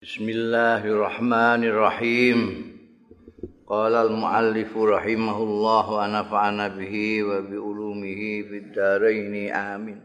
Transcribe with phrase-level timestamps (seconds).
[0.00, 2.72] Bismillahirrahmanirrahim.
[3.68, 10.00] Qala al-muallif rahimahullah wa nafa'ana bihi wa bi ulumihi fid dharain amin.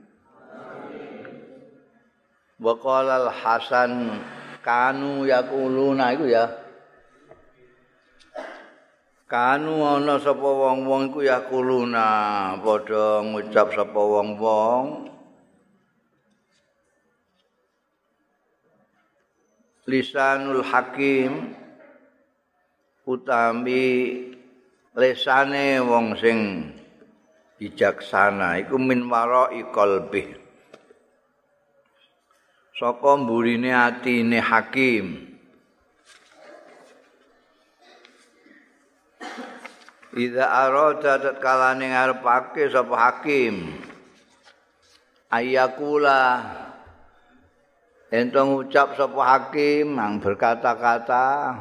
[2.60, 4.20] Wa qala al-Hasan
[4.68, 6.52] kanu yaquluna iku ya.
[9.32, 15.15] Kanu ana sapa wong-wong iku yaquluna padha ngucap sapa wong-wong
[19.86, 21.54] lisanul hakim
[23.06, 23.86] utami
[24.98, 26.40] lesane wong sing
[27.62, 30.46] bijaksana iku min wara'i qalbi
[32.76, 35.32] saka mburine atine hakim.
[40.16, 43.68] Ida arada tatkala ning arepake sapa hakim
[45.28, 46.40] ayakula
[48.14, 51.58] Ento ngucap sapa hakim mang berkata-kata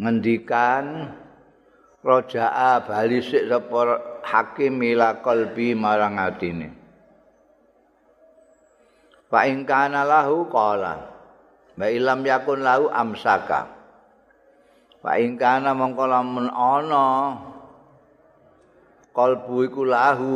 [0.00, 1.12] ngendikan
[2.00, 6.72] rojaa bali sik sapa hakim ila qalbi marang atine.
[9.28, 11.04] Fa in kana lahu qala
[11.76, 13.68] wa ilam yakun lahu amsaka.
[15.04, 17.36] Fa in kana mongko lamun ana
[19.12, 20.32] qalbu iku lahu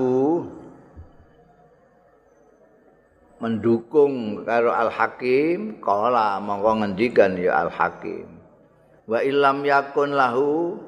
[3.43, 8.31] mendukung karo Al-Hakim kala mongko ngendikan ya Al-Hakim.
[9.11, 10.79] Wa illam yakun lahu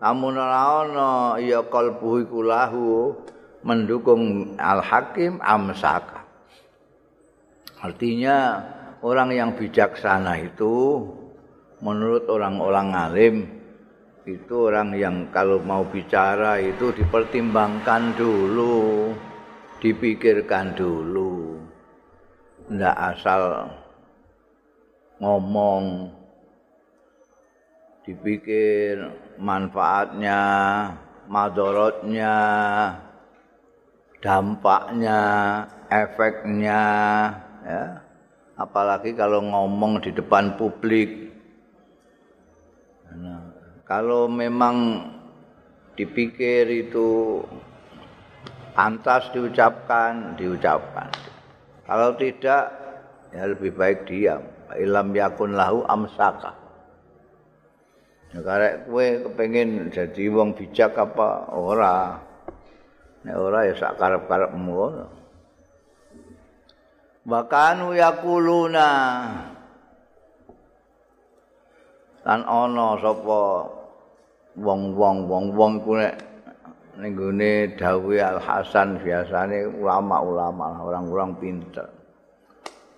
[0.00, 3.12] amun ora ana ya kalbu iku lahu
[3.60, 6.24] mendukung Al-Hakim amsaka.
[7.84, 8.64] Artinya
[9.04, 11.04] orang yang bijaksana itu
[11.84, 13.36] menurut orang-orang alim
[14.24, 19.14] itu orang yang kalau mau bicara itu dipertimbangkan dulu
[19.78, 21.57] dipikirkan dulu
[22.68, 23.72] ndak asal
[25.20, 26.14] ngomong.
[28.08, 29.04] Dipikir
[29.36, 30.40] manfaatnya
[31.28, 32.36] madorotnya
[34.24, 35.20] dampaknya
[35.92, 36.82] efeknya
[37.68, 37.84] ya.
[38.56, 41.30] Apalagi kalau ngomong di depan publik.
[43.12, 43.44] Nah,
[43.84, 45.04] kalau memang
[46.00, 47.42] dipikir itu
[48.72, 51.10] pantas diucapkan diucapkan
[51.88, 52.68] Kalau tidak,
[53.32, 54.44] ya lebih baik diam.
[54.76, 56.52] Ilam yakun lahu amsaka.
[58.36, 62.20] Ya karek kowe kepengin jadi wong bijak apa ora?
[63.24, 65.06] Nek ora ya sak karep-karepmu ngono.
[67.24, 68.88] Bakanu yakuluna
[72.28, 73.40] lan ana sapa
[74.60, 76.27] wong-wong wong-wong ku nek
[76.98, 81.88] ning gone dawuhe Al Hasan biasane ulama-ulama orang-orang pinter.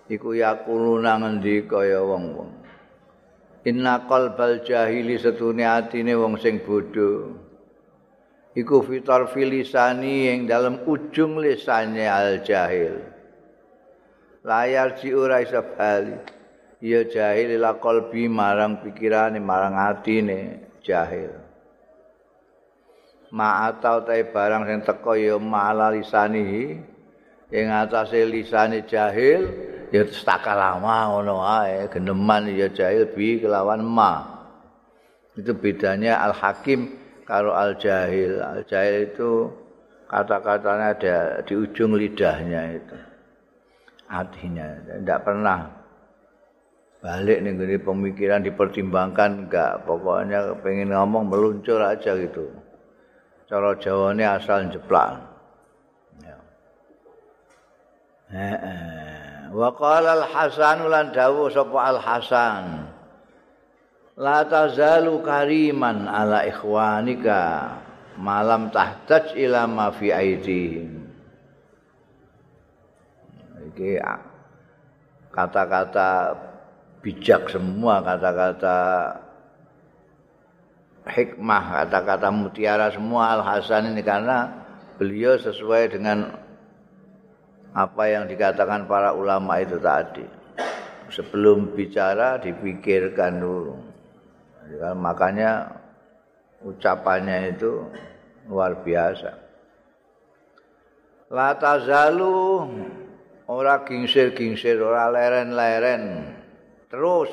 [0.09, 2.51] Iku yakuluna ngendika ya wong-wong?
[3.69, 7.37] Inna qalbal jahili setune atine wong sing bodho.
[8.57, 13.11] Iku fitar filisani yang dalam ujung lisannya al jahil
[14.43, 16.17] layar si isa bali.
[16.81, 21.40] Ya jahil la qalbi marang pikirane marang atine jahil
[23.31, 26.75] ma'atau ta'i barang sing teko ya ma'ala lisani
[27.51, 29.47] ing atase lisane jahil
[29.91, 31.87] ya stakal lama ngono ae.
[31.87, 34.43] Geneman ya jahil bi kelawan ma.
[35.35, 36.91] Itu bedanya al hakim
[37.23, 39.47] karo al jahil al jahil itu
[40.11, 42.97] kata-katanya ada di ujung lidahnya itu.
[44.11, 45.71] Artinya tidak pernah
[46.99, 52.60] balik nih pemikiran dipertimbangkan enggak pokoknya pengen ngomong meluncur aja gitu
[53.51, 55.19] cara jawane asal jeplak.
[56.23, 56.39] Ya.
[59.51, 62.87] Wa qala al-Hasan lan dawuh sapa al-Hasan.
[64.15, 67.75] La tazalu kariman ala ikhwanika
[68.15, 71.11] malam tahtaj ila ma fi aidihim.
[73.67, 73.99] Iki
[75.35, 76.39] kata-kata
[77.03, 78.79] bijak semua kata-kata
[81.07, 84.51] hikmah kata-kata mutiara semua Al Hasan ini karena
[85.01, 86.29] beliau sesuai dengan
[87.71, 90.25] apa yang dikatakan para ulama itu tadi.
[91.11, 93.75] Sebelum bicara dipikirkan dulu.
[94.95, 95.67] Makanya
[96.63, 97.83] ucapannya itu
[98.47, 99.31] luar biasa.
[101.31, 102.67] La tazalu
[103.51, 106.31] ora gingsir-gingsir, ora leren-leren.
[106.87, 107.31] Terus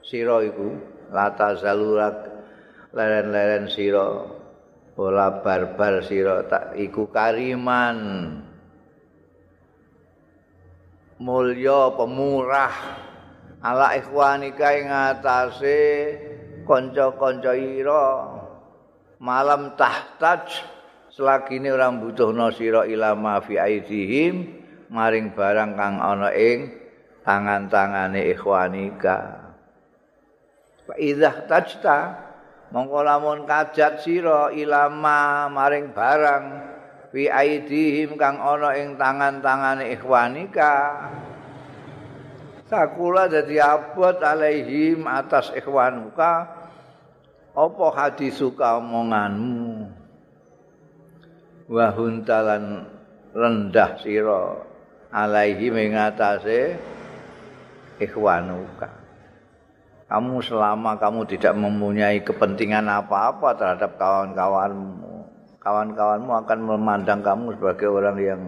[0.00, 0.72] sira iku
[1.12, 2.00] la tazalu
[2.94, 4.06] leren-leren sira
[4.94, 7.98] ora barbar sira tak iku kariman.
[11.18, 12.74] Mulya pemurah
[13.62, 15.80] ala ikhwanika ing atase
[16.62, 18.06] kanca-kanca ira.
[19.18, 20.62] Malam tahtaj
[21.10, 26.70] selagine ora butuhna sira ilama fi aidihim maring barang kang ana ing
[27.24, 29.16] tangan-tangane ikhwanika
[30.84, 31.98] fa idza tajta
[32.74, 36.44] mongko lamun kajat sira ilama maring barang
[37.14, 40.74] fi aidihim kang ana ing tangan-tangane ikhwanika.
[42.66, 46.50] Sakula dadi abot alaihim atas ikhwanuka
[47.54, 49.86] apa hadisuka omonganmu
[51.70, 52.90] wa huntalan
[53.30, 54.58] rendah sira
[55.14, 56.74] alaihi ing atase
[58.02, 59.03] ikhwanuka
[60.08, 65.04] kamu selama kamu tidak mempunyai kepentingan apa-apa terhadap kawan-kawanmu
[65.64, 68.42] kawan-kawanmu akan memandang kamu sebagai orang yang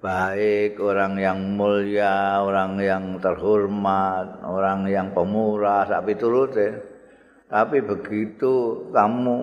[0.00, 6.76] baik, orang yang mulia, orang yang terhormat, orang yang pemurah, tapi turut ya.
[7.48, 9.36] Tapi begitu kamu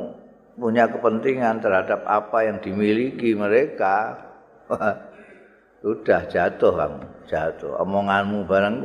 [0.58, 4.18] punya kepentingan terhadap apa yang dimiliki mereka,
[5.82, 7.82] sudah jatuh kamu, jatuh.
[7.82, 8.78] Omonganmu barang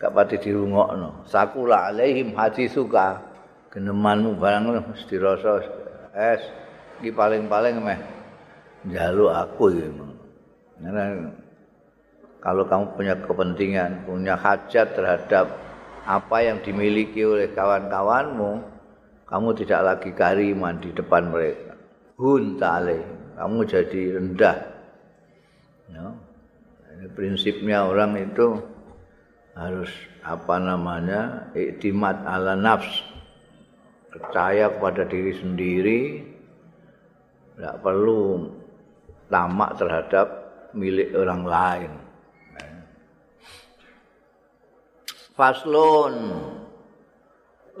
[0.00, 1.28] gak pati dirungokno.
[1.28, 3.20] Sakula alaihim hati suka,
[3.68, 5.60] genemanmu barang mesti rasa
[6.16, 6.42] es,
[7.04, 8.00] di paling-paling meh
[8.88, 9.88] jaluk aku ya.
[10.80, 11.04] Karena
[12.40, 15.52] kalau kamu punya kepentingan, punya hajat terhadap
[16.08, 18.64] apa yang dimiliki oleh kawan-kawanmu,
[19.28, 21.76] kamu tidak lagi kariman di depan mereka.
[22.16, 23.04] Hun tale,
[23.36, 24.80] kamu jadi rendah
[25.90, 26.06] Ya.
[26.90, 28.62] Ini prinsipnya orang itu
[29.54, 29.90] harus
[30.22, 33.02] apa namanya iktimat ala nafs.
[34.10, 36.00] Percaya kepada diri sendiri.
[37.54, 38.50] Tidak perlu
[39.30, 40.26] tamak terhadap
[40.74, 41.92] milik orang lain.
[45.38, 46.16] Faslun.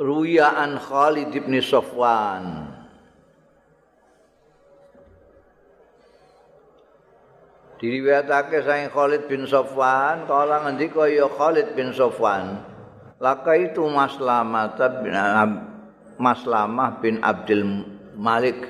[0.00, 2.69] Ruya Khalid bin Safwan
[7.80, 12.60] diriwayatake saking Khalid bin Safwan kala ngendika ya Khalid bin Safwan?
[13.16, 15.12] Laka itu Maslamah bin
[16.20, 17.64] Maslamah bin Abdul
[18.16, 18.68] Malik.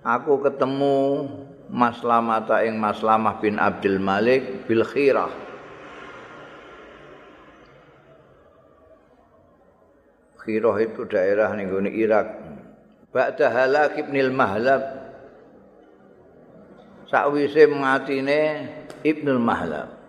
[0.00, 1.28] Aku ketemu
[1.68, 5.32] Maslamah ing Maslamah bin Abdul Malik bil khirah.
[10.42, 12.28] Khirah itu daerah ning Irak.
[13.12, 15.01] Ba'da halak Ibnul Mahlab
[17.12, 18.40] sakwise matine
[19.04, 20.00] Ibnul Mahlab.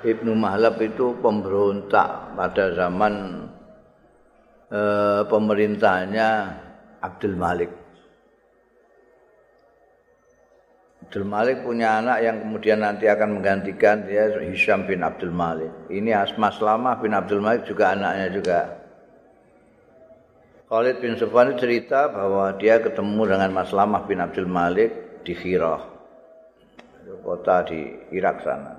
[0.00, 3.46] Ibnu Mahlab itu pemberontak pada zaman
[4.72, 6.28] eh, pemerintahnya
[7.04, 7.70] Abdul Malik.
[11.04, 15.68] Abdul Malik punya anak yang kemudian nanti akan menggantikan dia Hisham bin Abdul Malik.
[15.92, 18.79] Ini Asma Salamah bin Abdul Malik juga anaknya juga.
[20.70, 25.82] Khalid bin Sufyan cerita bahwa dia ketemu dengan Mas Lamah bin Abdul Malik di Khirah,
[27.26, 28.78] kota di Irak sana,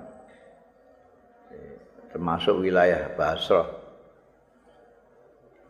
[2.08, 3.68] termasuk wilayah Basrah.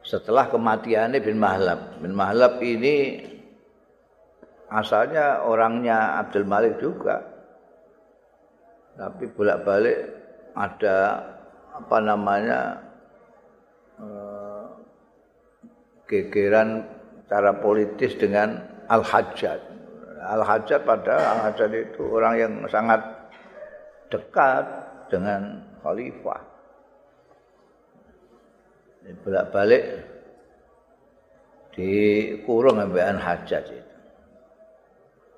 [0.07, 3.27] Setelah kematiannya bin Mahlab, bin Mahlab ini
[4.71, 7.19] asalnya orangnya Abdul Malik juga,
[8.95, 10.07] tapi bolak-balik
[10.55, 11.19] ada
[11.75, 12.79] apa namanya
[16.13, 16.85] gegeran
[17.25, 18.61] cara politis dengan
[18.93, 19.61] Al-Hajjaj.
[20.21, 23.01] Al-Hajjaj pada Al-Hajjaj itu orang yang sangat
[24.13, 24.69] dekat
[25.09, 26.45] dengan khalifah.
[29.25, 29.83] Bolak-balik
[31.73, 33.93] dikurung sampai Hajjaj itu.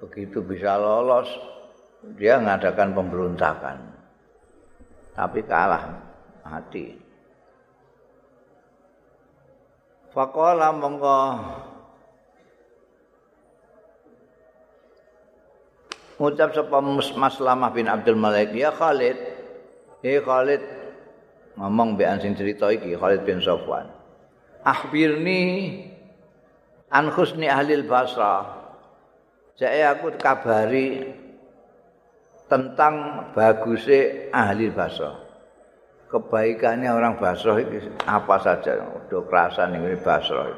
[0.05, 1.31] Begitu bisa lolos,
[2.19, 3.79] dia mengadakan pemberontakan.
[5.15, 5.95] Tapi kalah
[6.43, 7.04] hati.
[10.15, 11.19] Faqala mongko
[16.15, 16.79] Ucap sapa
[17.19, 19.19] Maslamah bin Abdul Malik ya Khalid.
[19.99, 20.63] Hei Khalid.
[21.59, 23.91] Ngomong bean sing cerita iki Khalid bin Safwan.
[24.63, 25.83] Akhbirni
[26.95, 28.47] an husni ahli Basra.
[29.59, 31.03] Saya aku kabari
[32.47, 35.24] tentang bagusnya ahli Basra
[36.15, 40.55] kebaikannya orang Basrah itu apa saja udah kerasan ini Basrah.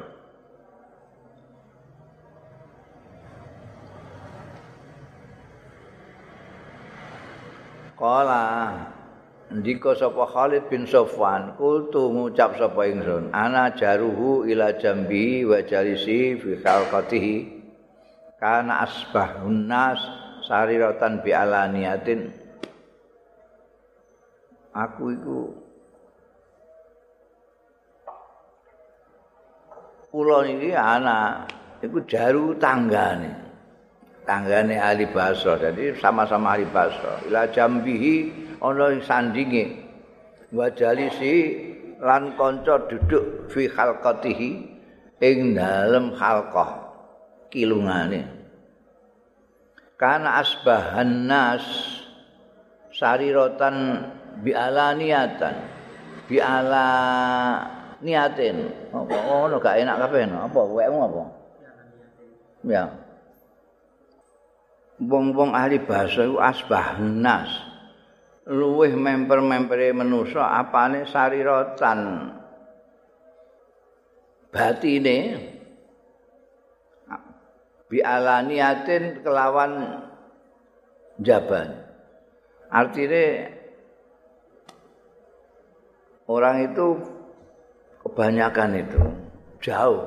[7.97, 8.45] Kala
[9.49, 16.37] ndika sapa Khalid bin Sofwan kultu ngucap sapa ingsun ana jaruhu ila jambi wa jalisi
[16.37, 17.35] fi khalqatihi
[18.37, 19.97] kana asbahun nas
[20.45, 22.29] sariratan bi alaniyatin
[24.77, 25.39] aku iku
[30.13, 31.49] kula iki ana
[31.81, 33.49] iku jaru tanggane.
[34.27, 38.13] Tanggane ahli Basra jadi sama-sama ahli Basra ila jambihi
[38.61, 39.65] ana ing sandinge.
[40.47, 41.35] Wajalisi
[41.99, 44.49] lan kanca duduk fi khalqatihi
[45.19, 46.87] ing dalem khalqah
[47.51, 48.23] kilungane.
[49.97, 51.65] Kana asbahan nas
[52.93, 54.05] sariratan
[54.41, 55.55] bi alaniatan
[56.27, 56.87] bi ala
[57.97, 59.15] apa?
[59.25, 60.59] Ngono gak enak kabeh apa?
[60.61, 61.23] Wekmu apa?
[62.67, 62.83] Ya.
[64.97, 67.49] Wong-wong ahli bahasa iku asbahan nas.
[68.47, 72.31] Luwih memper-mempere manusa apane sariratan
[74.47, 75.17] batine
[77.91, 80.01] bi alaniatin kelawan
[81.19, 81.75] jaban.
[82.67, 83.56] Artine
[86.27, 86.99] orang itu
[88.03, 89.01] kebanyakan itu
[89.63, 90.03] jauh.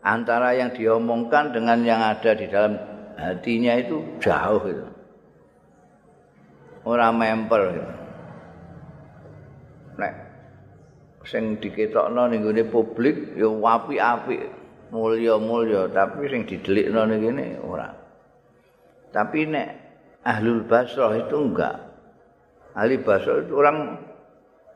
[0.00, 2.72] Antara yang diomongkan dengan yang ada di dalam
[3.20, 4.86] hatinya itu jauh itu.
[6.88, 7.76] Ora memper
[10.00, 10.14] nek
[11.28, 14.48] sing diketokno ning gone publik ya apik-apik
[14.88, 15.92] mulya-mulya.
[15.92, 17.92] Tapi sing didelikno ning kene ora.
[19.12, 19.68] Tapi nek
[20.24, 21.76] ahlul basrah itu enggak.
[22.72, 24.09] Ahli basrah itu orang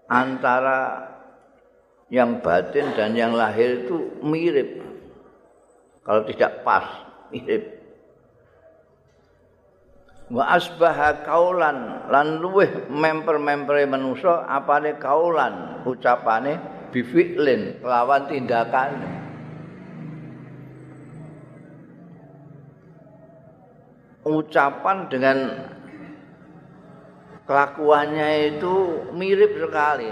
[0.08, 1.10] antara
[2.12, 4.84] yang batin dan yang lahir itu mirip.
[6.04, 6.84] Kalau tidak pas
[7.32, 7.74] mirip.
[10.32, 15.84] Wa asbaha kaulan lan luweh memper-mempere manusa apane kaulan?
[15.84, 16.56] Ucapane
[16.92, 18.90] bifi'lin lawan tindakan.
[24.24, 25.36] Ucapan dengan
[27.44, 28.74] kelakuannya itu
[29.12, 30.08] mirip sekali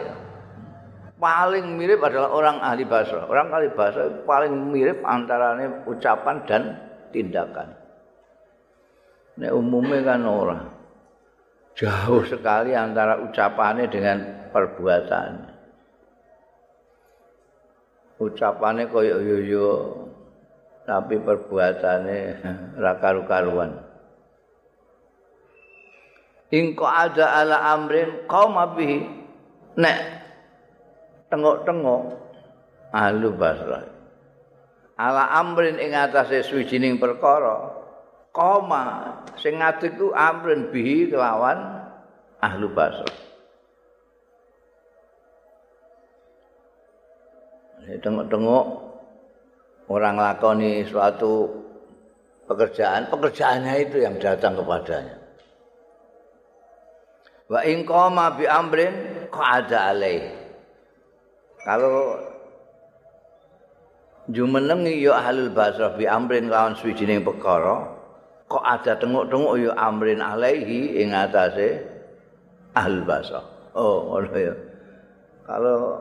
[1.16, 6.62] paling mirip adalah orang ahli bahasa orang ahli bahasa paling mirip antaranya ucapan dan
[7.14, 7.82] tindakan
[9.32, 10.60] Nek umumnya kan ora.
[11.72, 14.18] Jauh sekali antara ucapannya dengan
[14.52, 15.50] perbuatannya.
[18.20, 19.68] Ucapannya koyok yoyo,
[20.84, 22.20] tapi perbuatannya
[22.84, 23.81] rakaru-karuan.
[26.52, 29.00] Ingko ada ala amrin kaum abihi.
[29.80, 29.98] Nek
[31.32, 32.02] tengok-tengok
[32.92, 33.88] ahlu basrah.
[35.00, 37.82] Ala amrin ing atase suwijining perkara.
[38.32, 41.84] koma sing ngadeg ku amrun bihi kelawan
[42.40, 43.12] ahlu basar.
[47.82, 48.66] Tengok-tengok
[49.92, 51.50] orang lakoni suatu
[52.48, 55.21] pekerjaan, pekerjaannya itu yang datang kepadanya.
[57.52, 60.24] Wa in qama bi amrin qa'ada alaih.
[61.60, 62.16] Kalau
[64.32, 67.92] jumenengi ya ahlul basrah bi amrin lawan suwijining perkara,
[68.48, 71.84] kok ada tengok-tengok ya amrin alaihi ing atase
[72.72, 73.44] ahli basa.
[73.76, 74.56] Oh, ngono ya.
[75.44, 76.00] Kalau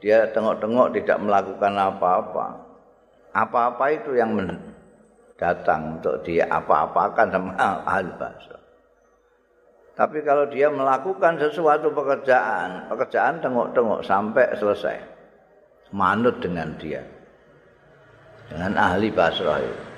[0.00, 2.46] dia tengok-tengok tidak melakukan apa-apa.
[3.36, 4.32] Apa-apa itu yang
[5.36, 7.52] datang untuk dia apa-apakan sama
[7.84, 8.61] ahli basa.
[9.92, 14.96] Tapi kalau dia melakukan sesuatu pekerjaan, pekerjaan tengok-tengok sampai selesai.
[15.92, 17.04] Manut dengan dia.
[18.48, 19.92] Dengan ahli basrah itu.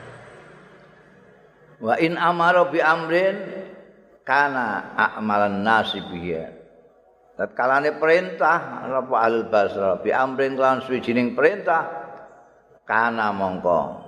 [1.84, 3.36] wa in amara bi amrin
[4.24, 6.40] kana a'malan nasi bihi
[7.36, 11.84] tatkalane perintah apa al basra bi amrin lan suwijining perintah
[12.88, 14.03] kana mongko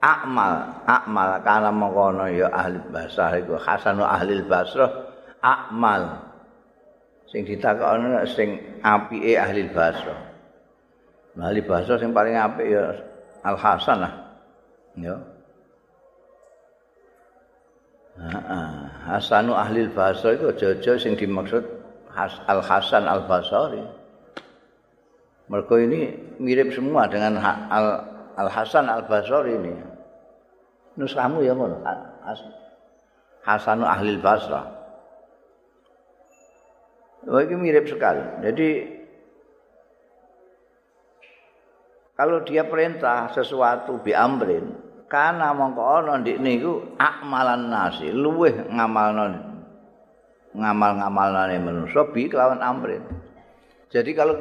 [0.00, 4.88] akmal akmal kana mongko ya ahli basra iku hasanu ahli basra
[5.44, 6.24] akmal
[7.28, 10.16] sing ditakokno sing apike ahli basra
[11.36, 14.12] ahli basra sing paling apik ya Al Hasan lah.
[15.00, 15.16] Ya.
[19.08, 21.64] Hasanu ahli bahasa itu jojo sing dimaksud
[22.44, 23.80] Al Hasan Al Basari.
[25.50, 26.00] Mereka ini
[26.36, 27.86] mirip semua dengan Al,
[28.36, 29.72] Al Hasan Al Basari ini.
[30.98, 31.78] Nusamu ya mon.
[33.46, 34.66] Hasanu ahli Basra.
[37.28, 38.22] Oh, ini mirip sekali.
[38.46, 38.68] Jadi
[42.20, 44.76] Kalau dia perintah sesuatu bi amrin,
[45.10, 49.42] kana mongko ana ndik niku akmalan nasi luweh ngamalno
[50.54, 53.02] ngamal-ngamalane manusa bi kelawan amrin
[53.90, 54.38] jadi kalau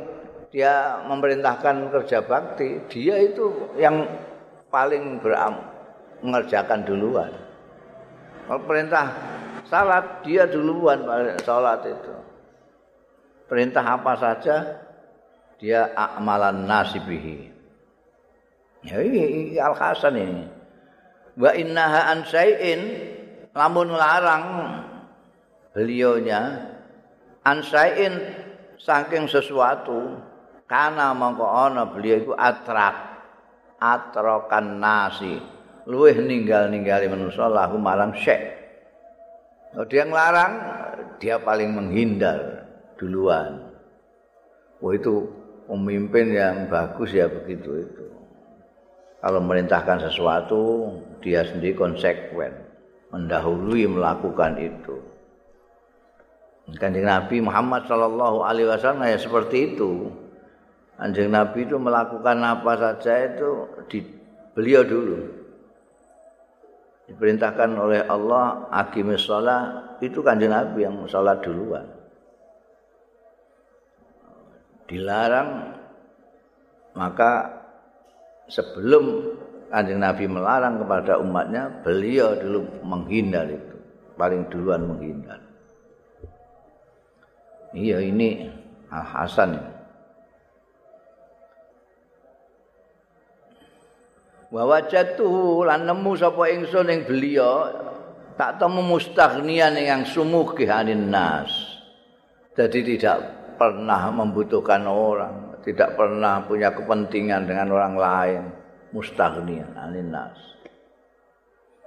[0.53, 4.05] dia memerintahkan kerja bakti dia itu yang
[4.69, 5.57] paling beram
[6.21, 7.31] mengerjakan duluan.
[8.47, 9.05] Kalau perintah
[9.69, 11.05] salat dia duluan
[11.45, 12.13] salat itu.
[13.49, 14.55] Perintah apa saja
[15.57, 17.49] dia akmalan nasibihi.
[18.85, 20.45] Ya ini al hasan ini.
[21.39, 22.81] Wa innaha an syai'in
[23.53, 24.45] lamun larang
[25.73, 26.67] beliaunya
[27.43, 28.17] an syai'in
[28.79, 30.19] saking sesuatu
[30.69, 31.45] kana mongko
[31.95, 32.95] beliau iku atrak
[33.79, 35.58] atrokan nasi
[35.89, 38.53] luweh ninggal-ningali manusa lahu marang syekh
[39.73, 40.53] kalau dia ngelarang
[41.17, 42.69] dia paling menghindar
[43.01, 43.73] duluan
[44.79, 45.25] wah itu
[45.65, 48.05] pemimpin yang bagus ya begitu itu
[49.19, 50.93] kalau merintahkan sesuatu
[51.25, 52.53] dia sendiri konsekuen
[53.09, 55.09] mendahului melakukan itu
[56.77, 60.13] Kanjeng Nabi Muhammad Shallallahu Alaihi Wasallam ya seperti itu.
[60.99, 63.49] Kanjeng Nabi itu melakukan apa saja itu
[63.89, 63.99] di
[64.53, 65.38] beliau dulu.
[67.09, 71.89] Diperintahkan oleh Allah akimis sholat itu kanjeng Nabi yang sholat duluan.
[74.85, 75.73] Dilarang
[76.97, 77.61] maka
[78.49, 79.37] sebelum
[79.69, 83.77] Kanjeng Nabi melarang kepada umatnya, beliau dulu menghindar itu,
[84.17, 85.37] paling duluan menghindar.
[87.69, 88.49] Iya ini
[88.89, 89.78] Al Hasan.
[94.49, 97.69] Wa wajadtuhu lan nemu sapa ingsun ing beliau
[98.33, 101.53] tak temu mustaghnian yang sumuh anin nas.
[102.57, 103.17] Jadi tidak
[103.61, 108.43] pernah membutuhkan orang, tidak pernah punya kepentingan dengan orang lain.
[108.89, 110.33] mustaghniyan anin nas.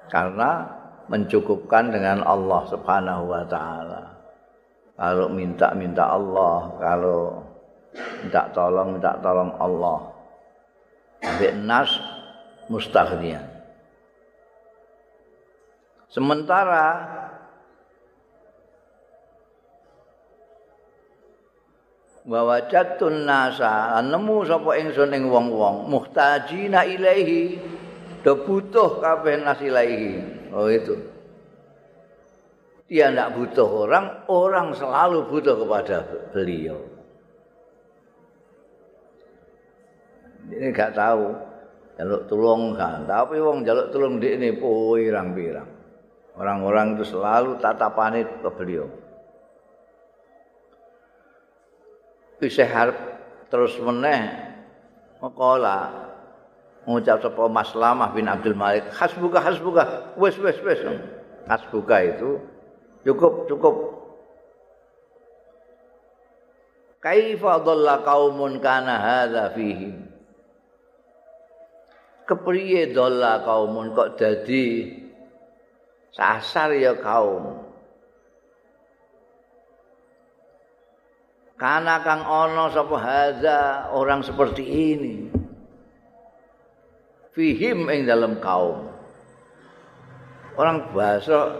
[0.07, 0.63] Karena
[1.11, 4.03] mencukupkan dengan Allah Subhanahu wa taala.
[4.95, 7.43] Kalau minta-minta Allah, kalau
[8.23, 9.99] minta tolong minta tolong Allah.
[11.27, 11.91] Ambek nas
[12.71, 13.47] mustaghniyan.
[16.13, 17.09] Sementara
[22.23, 27.59] wa wajadtun nasa nemu sapa ingsun ing wong-wong muhtajina ilaihi
[28.23, 30.13] do butuh kabeh nasilaihi
[30.53, 30.95] oh itu.
[32.93, 36.77] Dia tidak butuh orang orang selalu butuh kepada beliau.
[40.53, 41.52] Ini gak tahu
[42.03, 43.07] jaluk tulung kan.
[43.07, 45.71] Tapi wong jaluk tulung di ini pirang-pirang.
[46.35, 48.91] Orang-orang itu selalu tatapanit ke beliau.
[52.43, 52.99] Isih harap
[53.47, 54.35] terus meneh
[55.23, 56.11] maqala
[56.83, 60.11] ngucap sapa Maslamah bin Abdul Malik hasbuka hasbuka.
[60.19, 60.83] Wis wis wis
[61.47, 62.43] hasbuka itu
[63.07, 63.77] cukup cukup.
[66.99, 70.12] Kaifa dhalla qaumun kana hadza fihi
[72.33, 74.89] kepriye dhalla qaumun kok dadi
[76.17, 77.73] sasar ya kaum
[81.63, 85.31] Karena kang ono sapa haza orang seperti ini.
[87.39, 88.91] Fihim ing dalam kaum.
[90.59, 91.55] Orang bahasa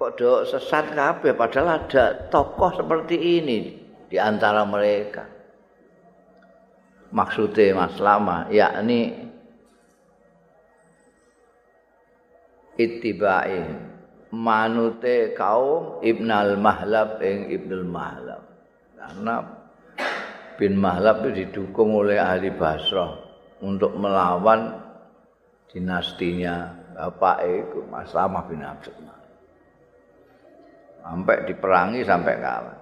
[0.00, 3.76] kok do sesat kabeh padahal ada tokoh seperti ini
[4.08, 5.37] di antara mereka.
[7.08, 9.16] Maksudnya Mas Lama yakni
[12.76, 13.64] ittibai
[14.28, 18.42] manute kaum Ibnal Mahlab ing Ibnul Mahlab.
[18.92, 19.34] Karena
[20.60, 23.16] bin Mahlab itu didukung oleh ahli Basrah
[23.64, 24.76] untuk melawan
[25.72, 28.94] dinastinya bapak itu Mas Ramah bin Abdul
[30.98, 32.76] Sampai diperangi sampai kalah.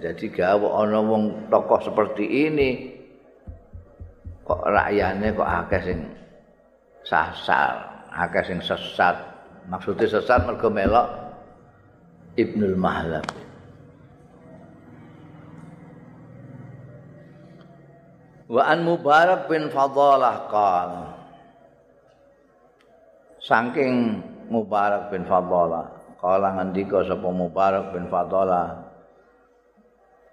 [0.00, 2.95] Jadi gawe ana wong tokoh seperti ini
[4.46, 6.00] kok rakyatnya kok akeh sing
[7.02, 7.74] sasar,
[8.14, 9.34] akeh sing sesat.
[9.66, 11.10] maksudnya sesat mergo melok
[12.38, 13.26] Ibnul Mahlab.
[18.46, 20.90] Wa an Mubarak bin Fadalah qal.
[23.42, 25.90] Saking Mubarak bin Fadalah,
[26.22, 28.86] kala ngendika sapa Mubarak bin Fadalah.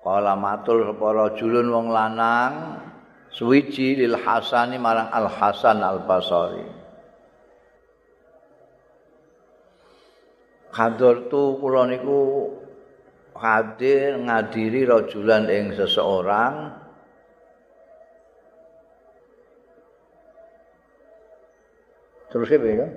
[0.06, 2.54] Kala matul sapa rajulun wong lanang
[3.34, 6.66] suwiji lil Hasani marang Al Hasan Al Basri.
[10.74, 12.50] Hadir tu kula niku
[13.38, 16.84] hadir ngadiri rajulan ing seseorang
[22.34, 22.88] Terus ya, ya?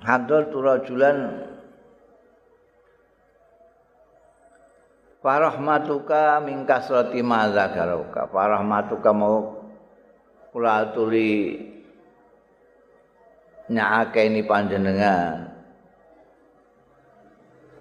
[0.00, 1.16] Hadol turajulan
[5.24, 8.28] Farahmatuka min kasrati ma zakarauka.
[8.28, 9.56] Farahmatuka mau
[10.52, 11.64] kula aturi
[13.72, 15.48] nyaake ini panjenengan.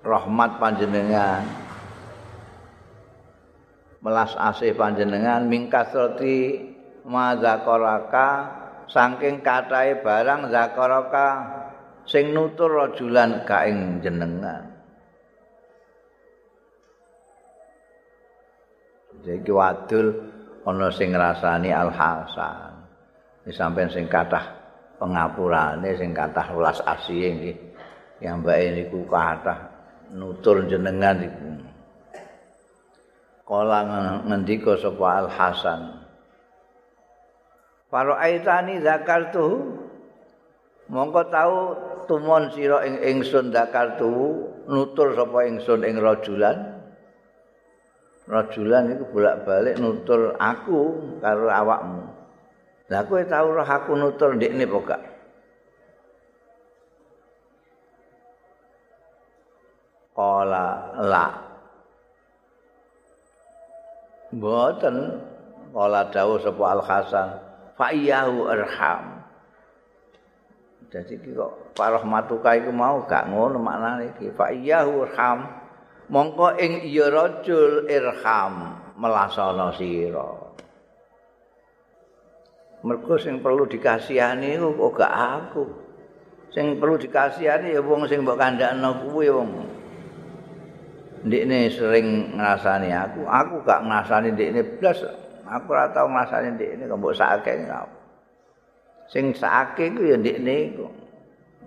[0.07, 1.43] Rahmat panjenengan.
[3.99, 6.63] Melas asih panjenengan min kasrati
[7.03, 8.27] ma zakaraka
[8.87, 11.27] saking katahe barang zakaraka
[12.07, 14.72] sing nutur rajulan kaing jenengan.
[19.23, 20.07] Jadi wadul
[20.67, 22.71] ana sing ngrasani Al Hasan.
[23.47, 24.43] Iki sampean sing kathah
[24.99, 27.57] pengapurane sing kathah welas asih nggih.
[28.19, 29.59] Yang mbak niku kathah
[30.11, 31.49] nutur jenengan iku.
[33.43, 33.79] Kala
[34.27, 35.81] ngendika sapa Al Hasan.
[37.87, 39.79] Para aitani zakartu
[40.89, 41.55] mongko tau
[42.09, 44.11] tumon sira ing ingsun zakartu
[44.67, 46.72] nutur sapa ingsun ing rajulan
[48.27, 50.81] rajulan iku bolak-balik nutur aku
[51.19, 52.03] karo awakmu.
[52.91, 55.01] Lah kowe tau roh aku nutur ndekne apa gak?
[60.13, 60.67] Kala
[61.01, 61.27] la.
[64.33, 64.95] Mboten
[65.73, 67.29] kala dawuh sapa Al Hasan,
[67.73, 69.25] fa iyahu arham.
[70.93, 74.29] Dadi kok parahmatuka iku mau gak ngono maknane iki.
[74.37, 75.62] Fa iyahu arham.
[76.11, 80.43] Mongko ing ya rajul irham melasana sira.
[82.83, 85.63] Mergo sing perlu dikasihani kok gak aku.
[86.51, 89.49] Sing perlu dikasihani ya wong sing mbok kandhakno kuwi wong.
[91.23, 94.99] Ndekne sering ngrasani aku aku gak ngrasani ndekne blas
[95.47, 97.63] aku ora tau ngrasani ndekne kok mbok sakake
[99.07, 100.87] sing sakake ku ya ndekne iku.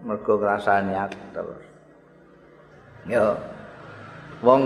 [0.04, 1.64] Mergo ngrasani aku terus.
[3.08, 3.55] Yo
[4.44, 4.62] wong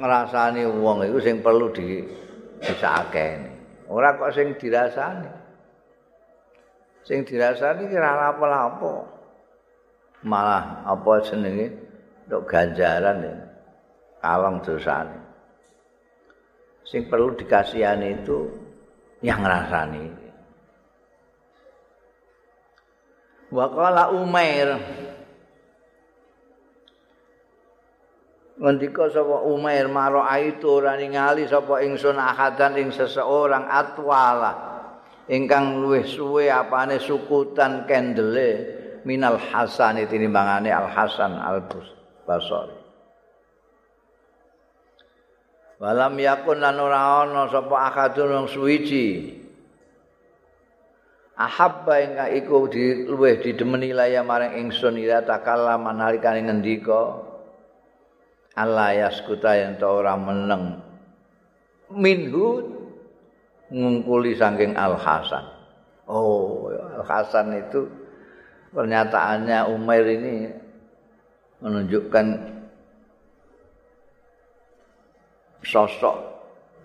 [0.00, 2.02] ngrasani wong iku sing perlu di
[2.60, 3.52] disakeni.
[3.86, 5.30] Ora kok sing dirasani.
[7.06, 8.92] Sing dirasani kira apa-apa.
[10.26, 11.70] Malah apa jenenge
[12.26, 13.34] untuk ganjaran ya.
[14.18, 15.18] Kalong dosane.
[16.82, 18.50] Sing perlu dikasihani itu
[19.22, 20.06] yang ngrasani.
[23.54, 24.74] Wa qala Umair
[28.56, 34.52] ngendika sapa Umair maro aitu ora ningali sapa ingsun ahadan ing seseorang atwala
[35.28, 38.48] ingkang luwih suwe apane sukutan kendele
[39.04, 41.68] minal hasan tinimbangane al hasan al
[42.24, 42.76] basori
[45.76, 49.36] walam yakun lan ora ana sapa akadun wong suwiji.
[51.36, 57.25] Ahabba ingkang iku di luwih didemeni laya maring ingsun ira takallama nalikane ngendika
[58.56, 60.80] Allah yaskuta yang tau ora meneng
[61.92, 62.64] minhu
[63.68, 65.44] ngungkuli saking Al Hasan.
[66.08, 67.84] Oh, Al Hasan itu
[68.72, 70.34] pernyataannya Umair ini
[71.60, 72.26] menunjukkan
[75.60, 76.16] sosok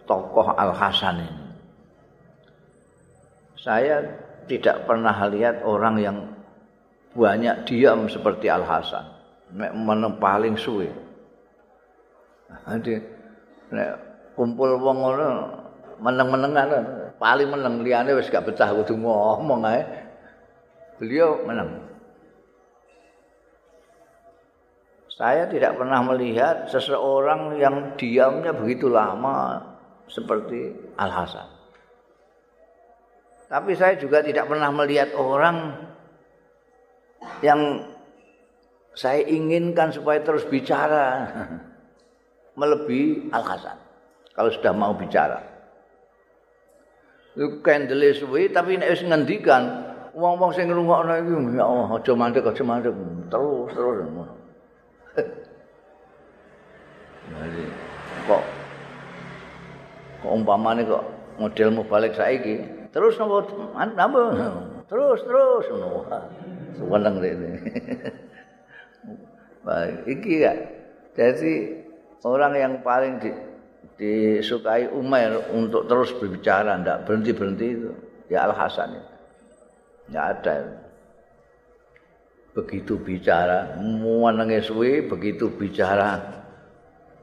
[0.03, 1.45] tokoh Al Hasan ini.
[3.61, 4.01] Saya
[4.49, 6.17] tidak pernah lihat orang yang
[7.13, 9.05] banyak diam seperti Al Hasan.
[9.55, 11.10] Meneng paling suwe.
[13.71, 13.89] Nek
[14.35, 15.27] kumpul wong ngono
[16.01, 16.69] meneng-menengan
[17.21, 19.81] paling meneng liyane wis gak betah kudu ngomong ae.
[20.97, 21.91] Beliau menang.
[25.09, 29.61] Saya tidak pernah melihat seseorang yang diamnya begitu lama
[30.09, 31.49] seperti Al Hasan.
[33.51, 35.75] Tapi saya juga tidak pernah melihat orang
[37.43, 37.85] yang
[38.95, 41.05] saya inginkan supaya terus bicara.
[42.55, 43.77] melebihi Al Hasan
[44.35, 45.39] kalau sudah mau bicara.
[47.31, 52.43] Iku kendele suwi tapi nek wis ngendikan wong-wong sing ngrungokno iki ya Allah aja mandek
[52.43, 52.91] aja mandek
[53.31, 54.35] terus terus ngono.
[57.31, 57.63] Jadi
[58.27, 58.43] kok
[60.19, 61.07] kok umpamane kok
[61.39, 62.59] modelmu balik saiki
[62.91, 64.27] terus nopo nambah
[64.91, 66.03] terus terus ngono.
[66.75, 67.51] Seneng rene.
[69.61, 70.53] Baik, iki ya.
[71.13, 71.80] Jadi
[72.25, 73.31] orang yang paling di,
[73.97, 77.91] disukai Umair untuk terus berbicara, tidak berhenti berhenti itu,
[78.29, 79.13] ya Al Hasan itu,
[80.09, 80.55] tidak ada.
[82.51, 86.19] Begitu bicara, muanenge suwi, begitu bicara,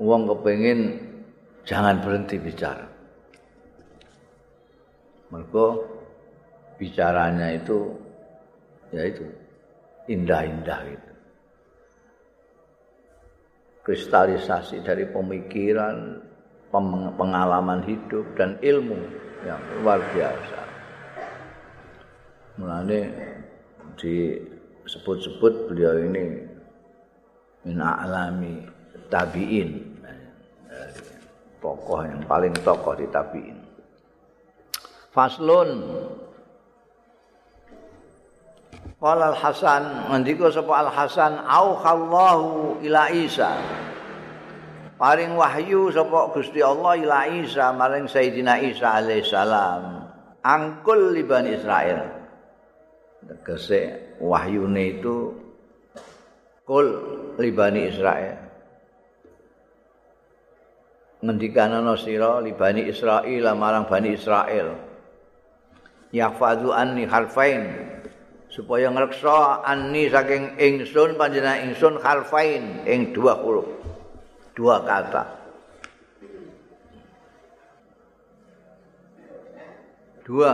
[0.01, 0.97] uang kepengin
[1.69, 2.89] jangan berhenti bicara.
[5.29, 5.85] Mergo
[6.81, 7.93] bicaranya itu
[8.89, 9.29] ya itu
[10.09, 11.08] indah-indah itu.
[13.89, 16.21] Kristalisasi dari pemikiran,
[17.17, 19.01] pengalaman hidup dan ilmu
[19.49, 20.61] yang luar biasa.
[22.61, 23.01] Mulane
[23.97, 26.45] disebut-sebut beliau ini
[27.65, 28.61] min alami
[29.09, 29.89] tabiin
[31.59, 33.59] tokoh yang paling tokoh di tabiin
[35.11, 35.71] faslun
[38.99, 43.55] Qala Al Hasan ngendika sapa Al Hasan au khallahu ila Isa.
[44.99, 49.99] Paring wahyu sapa Gusti Allah ila Isa maring Sayyidina Isa alaihissalam
[50.43, 52.01] angkul li Bani Israel
[53.27, 55.35] tegese wahyune itu
[56.65, 56.87] kul
[57.37, 58.37] li Bani Israel
[61.21, 64.79] ngendikana sira li Bani Israil marang Bani Israel
[66.15, 67.98] yahfazu anni harfain
[68.49, 73.79] supaya ngreksa anni saking ingsun panjenengan ingsun harfain ing dua huruf
[74.59, 75.23] dua kata.
[80.27, 80.53] Dua.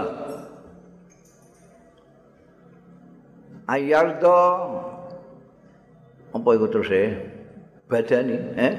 [3.64, 4.38] Ayardo.
[6.36, 7.16] Apa itu terus ya
[7.88, 8.74] badani eh?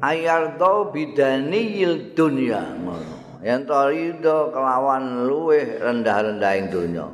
[0.00, 2.64] Ayardo bidaniyil dunya
[3.40, 7.06] yang torido kelawan luweh rendah-rendah ing dunya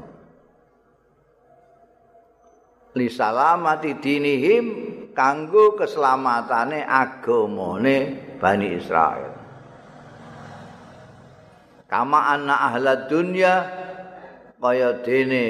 [2.97, 4.67] li salamati dinihim
[5.13, 7.97] kanggo keselamatane agamane
[8.41, 9.33] Bani Israel.
[11.87, 13.55] Kama anna ahla dunya
[14.59, 15.47] kaya dene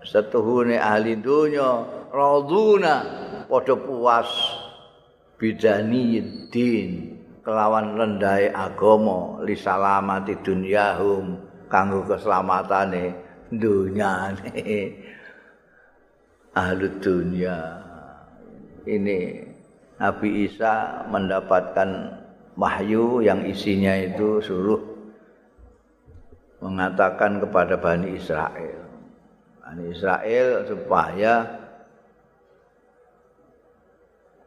[0.00, 2.94] setuhune ahli dunya raduna
[3.50, 4.30] padha puas
[5.36, 7.09] bidani din
[7.50, 11.34] kelawan rendai agama li salamati dunyahum
[11.66, 13.10] kanggo keselamatane
[13.50, 14.54] dunyane.
[16.62, 17.58] Ahli dunya.
[18.86, 19.18] Ini
[19.98, 21.90] Nabi Isa mendapatkan
[22.54, 24.78] wahyu yang isinya itu suruh
[26.62, 28.78] mengatakan kepada Bani Israel.
[29.58, 31.50] Bani Israel supaya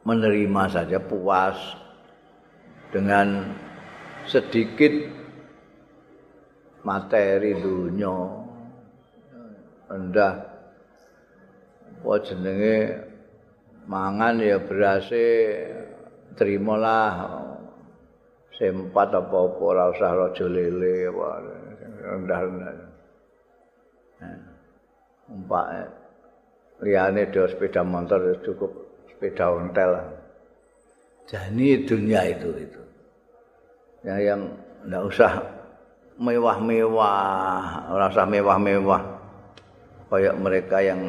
[0.07, 1.82] menerima saja puas
[2.93, 3.57] dengan
[4.29, 4.93] sedikit
[6.85, 8.45] materi dunia.
[9.89, 10.33] Rendah
[11.99, 12.77] apa jenenge?
[13.83, 15.25] Mangan ya berase
[16.37, 17.41] terimalah.
[18.53, 21.27] Sempat apa-apa ora usah raja lele apa.
[22.03, 22.93] Rendah-rendah
[25.33, 25.89] umpak
[26.83, 28.71] liyane do sepeda motor cukup
[29.09, 30.12] sepeda ontel
[31.29, 32.81] jani dunia itu itu
[34.03, 34.51] ya yang
[34.83, 35.31] ndak usah
[36.19, 39.01] mewah-mewah, ora usah mewah-mewah
[40.11, 41.01] kayak mereka yang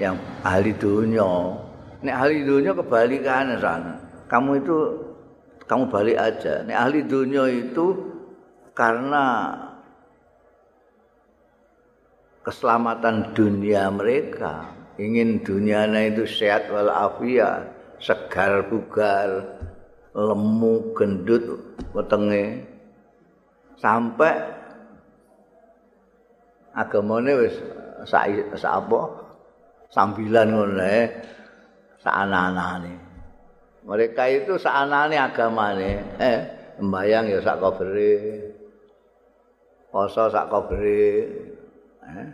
[0.00, 1.60] yang ahli dunia.
[2.04, 3.94] Nek ahli dunia kebalikannya sana.
[4.28, 4.76] Kamu itu
[5.68, 6.64] kamu balik aja.
[6.64, 7.86] Nek ahli dunia itu
[8.72, 9.54] karena
[12.44, 14.68] keselamatan dunia mereka,
[15.00, 17.72] ingin dunianya itu sehat walafiat,
[18.04, 19.56] segar bugar,
[20.12, 21.44] lemu gendut
[21.96, 22.68] wetenge.
[23.80, 24.36] Sampai
[26.74, 27.54] agamane wis
[28.04, 28.28] sak
[28.66, 29.00] apa
[29.94, 31.06] sambilan ngono ae
[32.02, 32.92] saanane
[33.86, 36.38] mereka itu saanane agamane eh
[36.82, 38.42] mbayang ya sak kabere
[39.94, 41.06] poso sak kabere
[42.10, 42.28] eh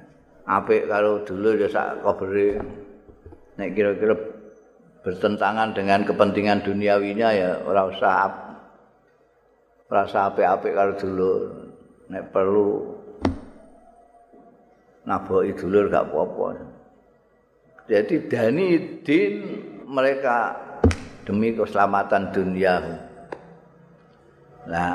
[0.49, 2.57] apik karo dulur ya sak kabere
[3.61, 4.17] nek kira-kira
[5.01, 8.15] bertentangan dengan kepentingan duniawinya ya ora usah
[9.91, 11.41] rasa apik-apik karo dulur.
[12.11, 12.95] Nek perlu
[15.07, 16.47] naboki dulur gak apa-apa.
[17.91, 18.69] Jadi dani
[19.03, 19.35] din
[19.91, 20.55] mereka
[21.27, 22.75] demi keselamatan dunia.
[24.71, 24.95] Nah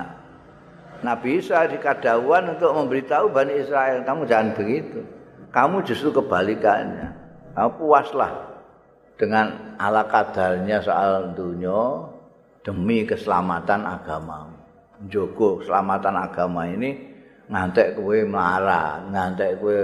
[1.04, 5.04] Nabi Isa dikadawan untuk memberitahu Bani Israel kamu jangan begitu.
[5.52, 7.12] Kamu justru kebalikannya.
[7.56, 8.55] Kamu puaslah
[9.16, 12.12] dengan ala kadarnya soal dunia
[12.64, 14.52] demi keselamatan agama.
[15.12, 17.16] Jogo keselamatan agama ini
[17.52, 19.80] ngantek kowe marah, ngantek kowe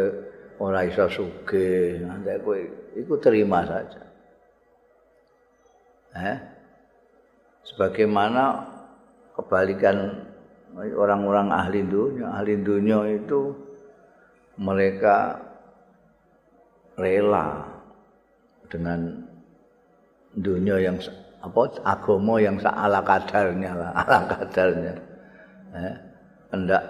[0.60, 2.60] ora iso sugih, ngantek kowe
[2.96, 4.04] iku terima saja.
[6.12, 6.38] Eh?
[7.72, 8.68] Sebagaimana
[9.38, 10.28] kebalikan
[10.76, 13.56] orang-orang ahli dunia, ahli dunia itu
[14.60, 15.40] mereka
[17.00, 17.64] rela
[18.68, 19.21] dengan
[20.42, 20.98] dunia yang
[21.42, 24.94] apa agama yang ala kadarnya lah, ala kadarnya.
[25.72, 25.96] Eh,
[26.52, 26.84] hendak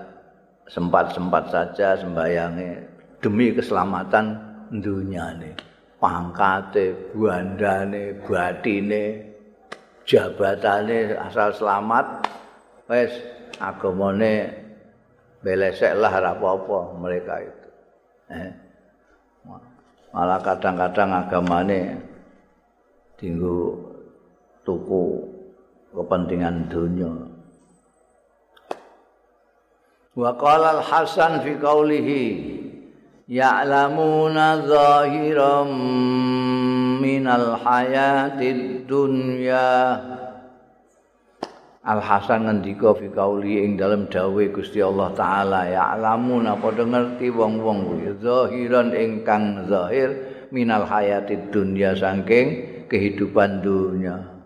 [0.67, 2.81] sempat-sempat saja sembayangnya
[3.23, 4.35] demi keselamatan
[4.73, 5.55] dunia nih.
[6.01, 9.21] Pangkate, buandane, batine,
[10.01, 12.25] jabatane asal selamat
[12.89, 13.13] wis
[13.61, 14.49] agamane
[15.45, 17.69] belesek lah apa-apa mereka itu.
[18.33, 18.51] Eh.
[20.11, 22.10] Malah kadang-kadang agamane
[23.21, 23.77] tinggu
[24.65, 25.21] tuku
[25.93, 27.13] kepentingan dunia.
[30.17, 32.23] Wa qala al-Hasan fi qawlihi
[33.29, 35.69] ya'lamuna zahiran
[36.99, 40.01] minal hayatid dunya
[41.81, 48.05] Al Hasan ngendika fi qauli ing dalem dawuhe Gusti Allah taala ya'lamun padha ngerti wong-wong
[48.21, 50.13] zahiran ingkang zahir
[50.53, 54.43] minal hayatid dunya saking kehidupan dunia.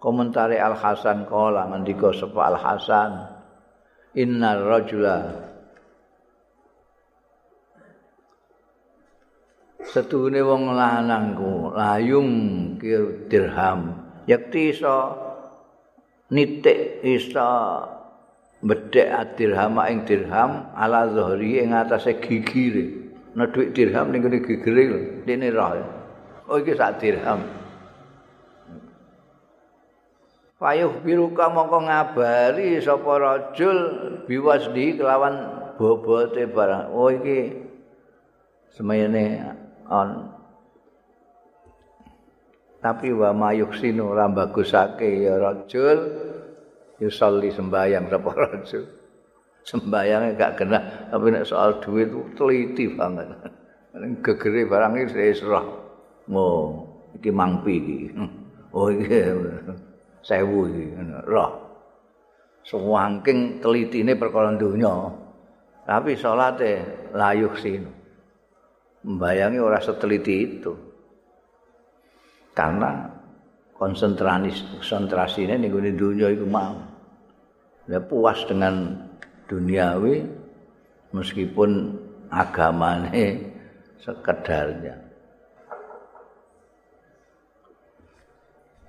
[0.00, 3.12] Komentari Al Hasan kala ngendika sapa Al Hasan.
[4.16, 5.16] Inna rajula.
[9.84, 12.28] Setuhune wong lanangku layum
[12.80, 14.00] kir dirham.
[14.24, 14.96] Yakti iso
[16.32, 17.84] nitik iso
[18.64, 23.12] bedhek dirham ing dirham ala zahri ing atase gigire.
[23.36, 24.84] Nek dirham ning kene gigire
[25.28, 25.84] dene roh.
[26.48, 27.63] Oh iki sak dirham
[30.54, 33.78] Payuh biruka mongko ngabari sapa rajul
[34.30, 36.94] biwasdi kelawan bobote barang.
[36.94, 37.58] Oh iki
[38.70, 39.42] semene
[39.90, 40.30] on.
[42.78, 45.98] Tapi wa mayuk sinu ora bagusake ya rajul
[47.02, 48.84] yusolli sembayang sapa rajul.
[49.64, 53.26] Sembayange gak kena tapi nek soal duit teliti banget.
[54.22, 55.66] Gegere barang iki wis roh.
[56.30, 56.86] Oh,
[57.18, 57.98] iki mangpi iki.
[58.70, 59.18] Oh iki
[60.24, 60.84] sewu iki
[61.28, 61.52] roh
[62.64, 65.12] suwangking telitine perkara donya
[65.84, 66.80] tapi salate
[67.12, 67.84] layuh sin
[69.04, 70.72] membayangi ora seteliti itu.
[72.56, 73.04] Karena
[73.76, 76.80] konsentrasi konsentrasine ning gone donya iku mau.
[77.84, 78.96] Ya puas dengan
[79.44, 80.24] duniawi
[81.12, 82.00] meskipun
[82.32, 83.52] agamane
[84.04, 85.03] sekedarnya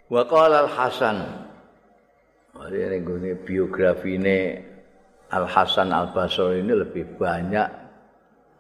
[0.06, 1.18] Wa qala Al-Hasan.
[2.54, 4.54] Mari ning biografi ini
[5.34, 7.66] Al-Hasan Al-Basri ini lebih banyak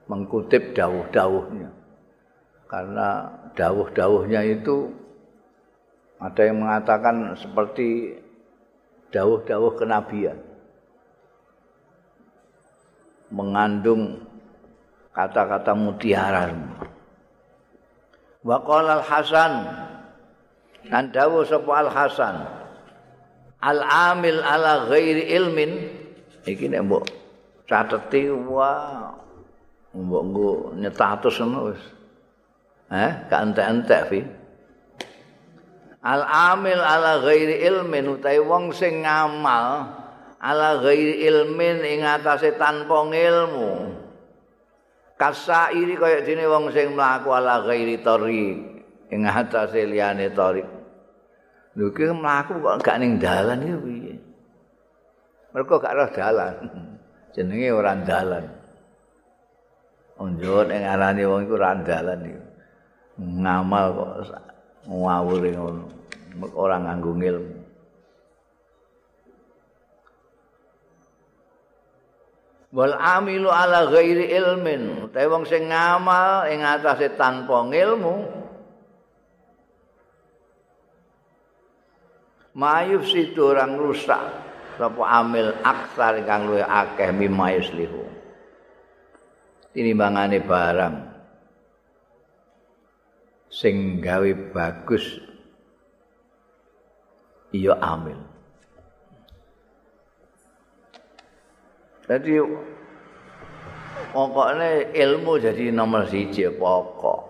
[0.10, 1.69] mengutip dawuh-dawuhnya.
[2.65, 4.89] Karena dawuh-dawuhnya itu
[6.17, 8.17] ada yang mengatakan seperti
[9.13, 10.41] dawuh-dawuh kenabian.
[13.29, 14.25] Mengandung
[15.13, 16.49] kata-kata mutiara.
[18.41, 19.86] Wa qala Al-Hasan
[20.89, 22.35] Kan dawuh sapa Al Hasan.
[23.65, 25.71] Al amil ala ghairi ilmin
[26.45, 27.03] iki nek mbok
[27.65, 29.09] cateti wah
[29.97, 31.83] mbok nggo nyetatus ngono wis.
[32.93, 34.19] Eh, gak entek-entek fi.
[36.05, 39.89] Al amil ala ghairi ilmin utawi wong sing ngamal
[40.37, 43.97] ala ghairi ilmin ing atase tanpa ilmu.
[45.15, 50.74] Kasairi kaya dene wong sing mlaku ala ghairi tariq ing atase liyane tariq.
[51.75, 54.15] Lho iki mlaku kok gak ning dalan iki piye?
[55.51, 56.55] Mergo gak roh dalan.
[57.35, 58.45] Jenenge ora dalan.
[60.15, 62.41] Onjot ing arane wong iku ora dalan iki.
[63.19, 64.09] Ngamal kok
[64.88, 65.83] ngawur ngono.
[66.55, 67.65] Ora nganggo ilmu.
[72.75, 78.27] Wal amilu ala ghairi ilmin, utawa wong sing ngamal ing atase tanpa ilmu,
[82.55, 84.23] mayuf situ orang rusak.
[84.75, 88.03] Sapa amil aksar kang luwih akeh mimayus lihu
[89.75, 90.95] tinimbangane barang.
[93.51, 95.19] Sing gawe bagus.
[97.55, 98.19] Iya amil.
[102.07, 102.35] Jadi
[104.11, 107.21] pokoknya ilmu jadi nomor siji pokok.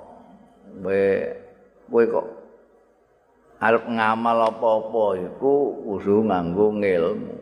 [0.82, 2.28] Kowe kok
[3.60, 5.54] arep ngamal apa-apa iku
[5.84, 7.36] kudu nganggo ilmu.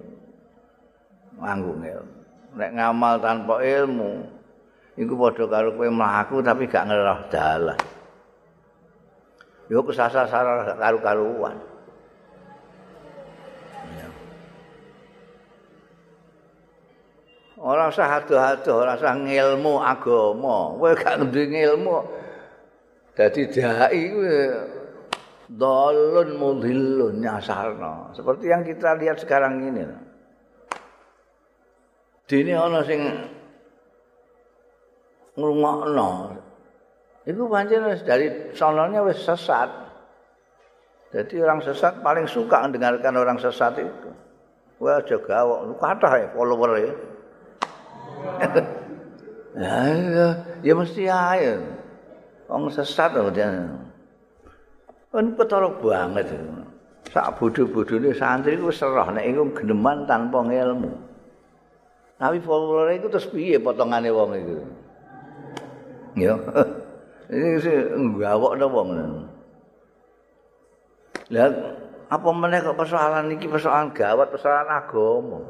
[1.42, 2.16] Nganggo ilmu.
[2.54, 4.12] Nek ngamal tanpa ilmu
[4.94, 7.80] iku padha karo kowe mlaku tapi gak ngeroh dalan.
[9.72, 11.58] Yo kesasar-sasar gak karu-karuan.
[17.64, 20.76] Ora usah ado-ado, ora usah ngilmu agama.
[20.76, 21.96] Kowe gak ngendi ilmu.
[23.16, 24.36] Dadi dai kuwi
[25.50, 29.84] dolun mudhillun nyasarno seperti yang kita lihat sekarang ini.
[32.24, 33.02] Dene ana sing
[35.36, 36.12] ngrungokno.
[37.24, 39.72] Itu pancen dari sononya wis sesat.
[41.14, 44.10] Jadi orang sesat paling suka mendengarkan orang sesat itu.
[44.82, 45.78] Wah aja gawok.
[45.78, 46.94] Kathah ya follower ya.
[49.54, 49.86] Ya,
[50.66, 51.62] ya mesti ae.
[52.50, 53.30] Wong sesat lho
[55.14, 56.34] Kan ketara banget.
[57.14, 60.90] Sak bodho-bodhone santri ku serah nek iku geneman tanpa ilmu.
[62.18, 64.56] Tapi follower iku terus piye potongane wong iku?
[66.18, 66.34] Ya.
[67.34, 67.78] Ini sih
[68.18, 68.90] gawok to wong.
[71.30, 71.50] Lah
[72.10, 75.42] apa meneh kok persoalan iki persoalan gawat persoalan agama.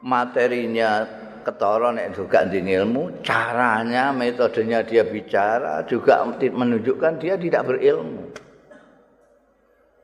[0.00, 1.04] Materinya
[1.42, 8.32] ketara nek juga di ilmu, caranya, metodenya dia bicara juga menunjukkan dia tidak berilmu.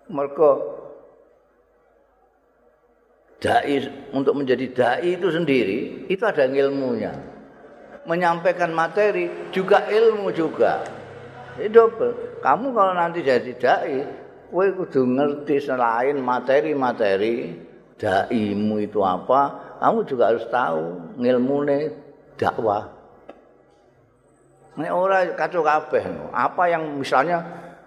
[0.07, 0.51] Mereka
[3.43, 3.76] dai
[4.14, 7.12] untuk menjadi dai itu sendiri itu ada ilmunya.
[8.07, 10.87] Menyampaikan materi juga ilmu juga.
[11.57, 12.39] Double.
[12.45, 13.99] Kamu kalau nanti jadi dai,
[14.53, 17.65] kowe kudu ngerti selain materi-materi
[17.97, 21.92] daimu itu apa, kamu juga harus tahu ngilmune
[22.36, 22.92] dakwah.
[24.76, 26.05] Ini orang kacau kabeh.
[26.36, 27.40] Apa yang misalnya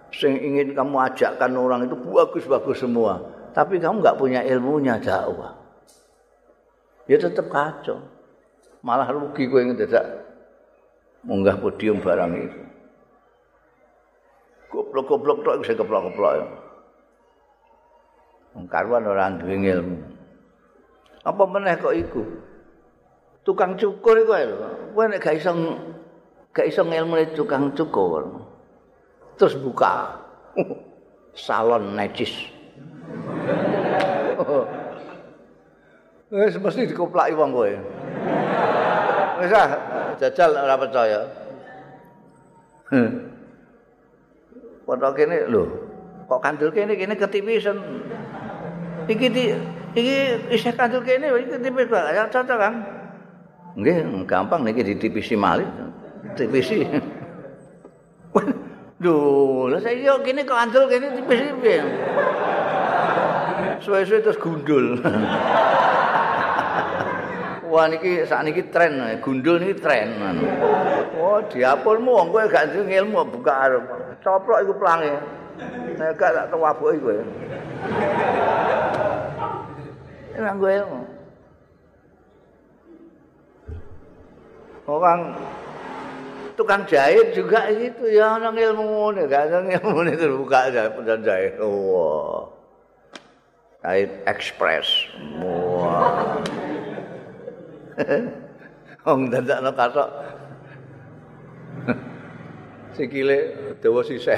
[0.10, 3.22] sing ingin kamu ajakkan orang itu bagus-bagus semua,
[3.54, 5.54] tapi kamu nggak punya ilmunya dakwah.
[7.06, 8.02] Ya tetap kacau.
[8.82, 10.06] Malah rugi gue yang tidak
[11.26, 12.62] munggah podium barang itu.
[14.70, 16.69] Goblok-goblok tok bisa keplok-keplok.
[18.58, 19.98] Karuan orang duwe ilmu.
[21.26, 22.22] Apa meneh kok iku?
[23.46, 24.70] Tukang cukur iku lho.
[24.94, 25.52] Kowe nek gak iso
[26.54, 28.46] gak iso ngelmune tukang cukur.
[29.38, 30.20] Terus buka
[31.46, 32.34] salon necis.
[36.30, 37.74] Wis mesti dikoplaki wong kowe.
[39.40, 39.70] Wis ah,
[40.20, 41.20] jajal ora percaya.
[44.90, 45.64] Foto kene lho,
[46.26, 47.78] kok kandel kene kene ketipisen.
[49.10, 49.44] Iki di
[49.98, 50.18] iki
[50.54, 52.74] isih kandel kene iki tipis kok ya cocok kan
[53.74, 55.66] nggih gampang niki ditipisi malih
[56.38, 56.86] tipisi
[59.00, 61.80] Duh, lah saya yo kene kok andel kene tipis piye?
[63.80, 65.00] Suwe-suwe terus gundul.
[67.72, 70.20] Wah niki sak niki tren, gundul niki tren.
[71.16, 73.84] Oh, diapulmu wong kowe gak ilmu buka arep.
[74.20, 75.16] Coplok iku plange.
[76.00, 77.20] Nek gak tak tawabuki kowe.
[80.40, 81.02] nganggo ilmu.
[84.90, 85.38] Orang
[86.58, 91.22] tukang jahit juga itu ya ana ilmu ne, gak ana ilmu ne terbuka aja pendan
[91.22, 91.60] jahit.
[91.62, 92.50] Wah.
[93.86, 94.88] Jahit ekspres.
[95.44, 96.42] Wah.
[99.06, 100.10] Wong dandakno katok.
[103.00, 104.36] Sikile dawa sisih.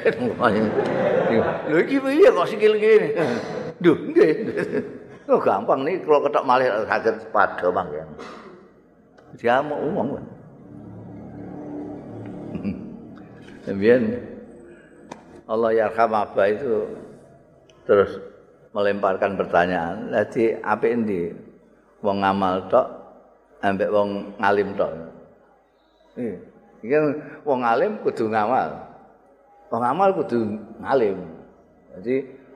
[1.65, 3.09] Lho iki piye kok sikil ngene?
[3.81, 4.33] Duh, nggih.
[5.25, 8.05] Oh gampang nih kalau ketok malih saged padha mangke.
[9.41, 10.25] Dia mau umum kan.
[13.65, 14.21] Kemudian
[15.49, 16.85] Allah yarham Abah itu
[17.89, 18.21] terus
[18.77, 20.13] melemparkan pertanyaan.
[20.13, 21.33] Jadi apa ini?
[22.01, 22.87] Wong ngamal tok,
[23.61, 24.91] ambek wong ngalim tok.
[26.81, 26.97] Iki
[27.45, 28.69] wong ngalim kudu ngamal.
[29.69, 30.39] Wong ngamal kudu
[30.81, 31.17] ngalim.
[31.97, 32.15] Jadi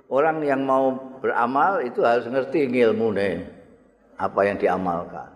[0.09, 3.45] orang yang mau beramal itu harus ngerti ilmu nih
[4.17, 5.29] apa yang diamalkan.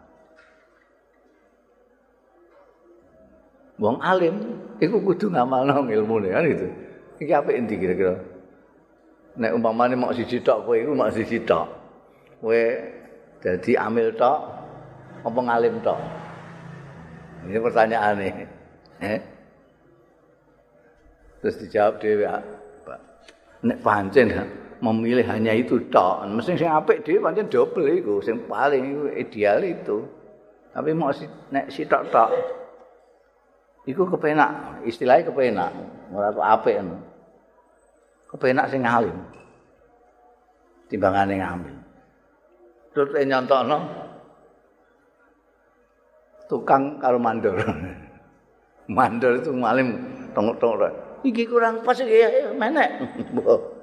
[3.80, 6.68] Wong alim, iku kudu ngamal nong ilmu nih kan itu.
[7.24, 8.20] Iki apa inti kira-kira?
[9.40, 11.68] Nek umpamane mau siji tok kowe iku mau siji tok.
[12.44, 12.60] Kowe
[13.40, 14.40] dadi amil tok
[15.24, 16.00] apa ngalim tok?
[17.48, 18.59] Ini pertanyaan.
[19.00, 19.20] Eh?
[21.40, 22.28] Terus dijawab dhewe,
[22.84, 23.00] Pak.
[23.64, 24.28] Nek pancen
[24.84, 26.28] memilih hanya itu tok.
[26.28, 30.04] Mesti sing apik dhewe pancen double iku, sing paling ideal itu.
[30.76, 32.32] Tapi mau si, nek si tok.
[33.88, 35.72] Iku kepenak, istilahnya kepenak.
[36.12, 36.98] Ora kok apik ngono.
[38.30, 39.18] Kepenak sing ngalim.
[40.92, 41.76] Timbangane ngambil.
[42.94, 43.78] Terus nyontokno
[46.50, 47.56] tukang karo mandor.
[48.90, 50.02] mandor itu ngalim
[50.34, 51.22] tongok-tongok.
[51.22, 52.26] Iki kurang pas iki
[52.58, 52.90] menek.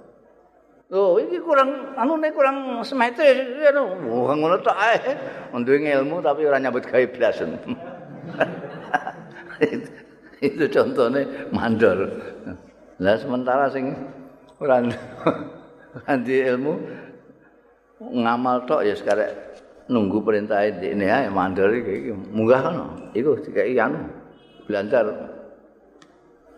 [0.86, 3.26] Oh, iki kurang anu nek kurang semete
[3.74, 3.90] anu.
[4.06, 5.18] Oh, ngono tok ae.
[5.50, 7.58] Nduwe ilmu tapi ora nyambut gawe blasen.
[9.66, 9.90] itu,
[10.46, 12.06] itu contohnya mandor.
[13.02, 13.98] Lah sementara sing
[14.62, 14.78] ora
[16.06, 16.72] nanti ilmu
[18.22, 19.34] ngamal tok ya sekarang
[19.90, 22.74] nunggu perintah ini ya mandor iki munggah kan
[23.10, 24.06] iku dikai anu
[24.66, 25.06] belajar.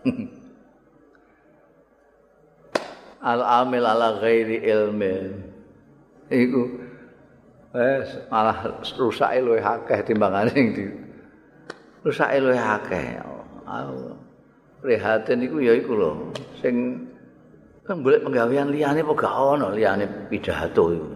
[3.18, 5.16] Al amil ala ghairi ilmi.
[6.28, 6.62] Iku
[7.68, 10.88] wes malah rusak luwih akeh timbangane sing di
[12.04, 13.20] rusak luwih akeh.
[14.78, 16.32] Prihatin iku ya iku lho.
[16.62, 17.04] Sing
[17.88, 21.08] kan boleh penggawean liyane apa gak ono liyane pidato iku.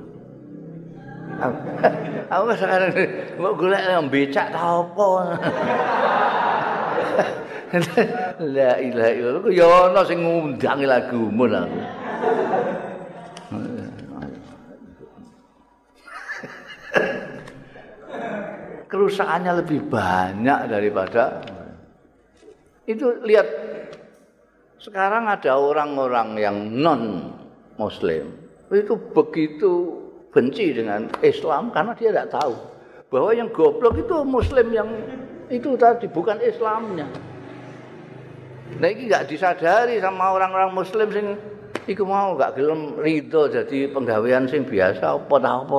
[2.33, 2.93] Aku sekarang
[3.41, 3.83] mau golek
[4.13, 5.09] becak ta apa
[8.57, 9.53] la ilaha illallah.
[9.53, 11.81] Ya ono sing ngundang lagu mun aku
[18.93, 21.41] kerusakannya lebih banyak daripada
[22.85, 23.49] itu lihat
[24.77, 27.33] sekarang ada orang-orang yang non
[27.81, 28.37] muslim
[28.69, 29.97] itu begitu
[30.29, 32.53] benci dengan Islam karena dia tidak tahu
[33.13, 34.89] bahwa yang goblok itu muslim yang
[35.49, 37.07] itu tadi bukan Islamnya.
[38.79, 41.27] Nah ini nggak disadari sama orang-orang muslim sing
[41.85, 45.79] iku mau nggak gelem ridho jadi penggawean sing biasa apa ta apa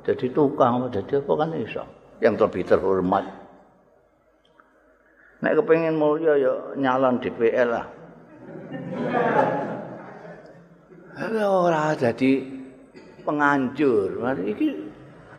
[0.00, 1.84] Jadi tukang jadi apa kan iso
[2.24, 3.24] yang lebih terhormat.
[5.40, 7.86] Nek kepengin mulya ya nyalon DPR lah.
[11.40, 12.32] Ora jadi
[13.24, 14.24] penganjur.
[14.40, 14.89] Ini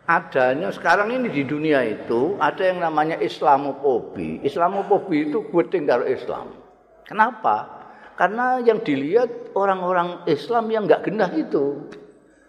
[0.06, 4.42] adanya sekarang ini di dunia itu ada yang namanya Islamofobi.
[4.42, 6.50] Islamofobi itu guting karo Islam.
[7.06, 7.82] Kenapa?
[8.18, 11.88] Karena yang dilihat orang-orang Islam yang nggak genah itu.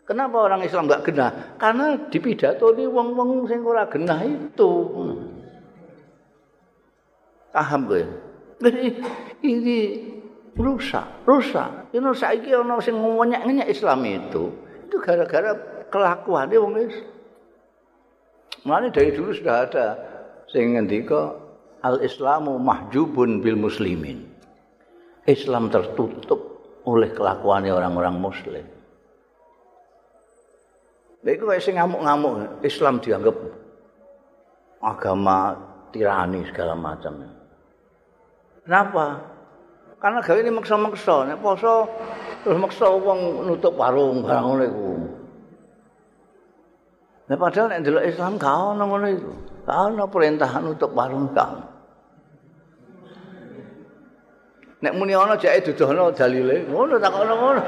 [0.04, 1.32] Kenapa orang Islam nggak genah?
[1.56, 4.72] Karena di pidato ini wong-wong sing ora genah itu.
[7.54, 8.04] Paham gue?
[8.60, 8.88] Jadi
[9.45, 9.78] ini
[10.58, 11.93] rusak, rusak.
[11.95, 14.51] Ini saiki ana sing ngomongnya Islam itu.
[14.89, 15.56] Itu gara-gara
[15.88, 17.12] kelakuannya wong Islam.
[18.64, 19.86] Mulane dari dulu sudah ada
[20.47, 21.36] sing ngendika
[21.84, 24.24] al-islamu mahjubun bil muslimin.
[25.28, 26.39] Islam tertutup
[26.88, 28.66] oleh kelakuannya orang-orang muslim.
[31.24, 33.36] Lha iku sing ngamuk-ngamuk Islam dianggap
[34.84, 35.55] agama
[35.95, 37.24] tirani segala macam.
[38.64, 39.24] Kenapa?
[40.03, 41.88] Karena gawe ini maksa-maksa, nek poso
[42.43, 44.88] terus maksa wong nutup warung barang ngono iku.
[47.34, 49.34] Nek padahal nek ndelok Islam gak ono ngono iku.
[49.66, 51.50] Gak ono perintah nutup warung gak.
[54.86, 57.62] Nek muni ana jake dudono dalile, ngono tak ono ngono.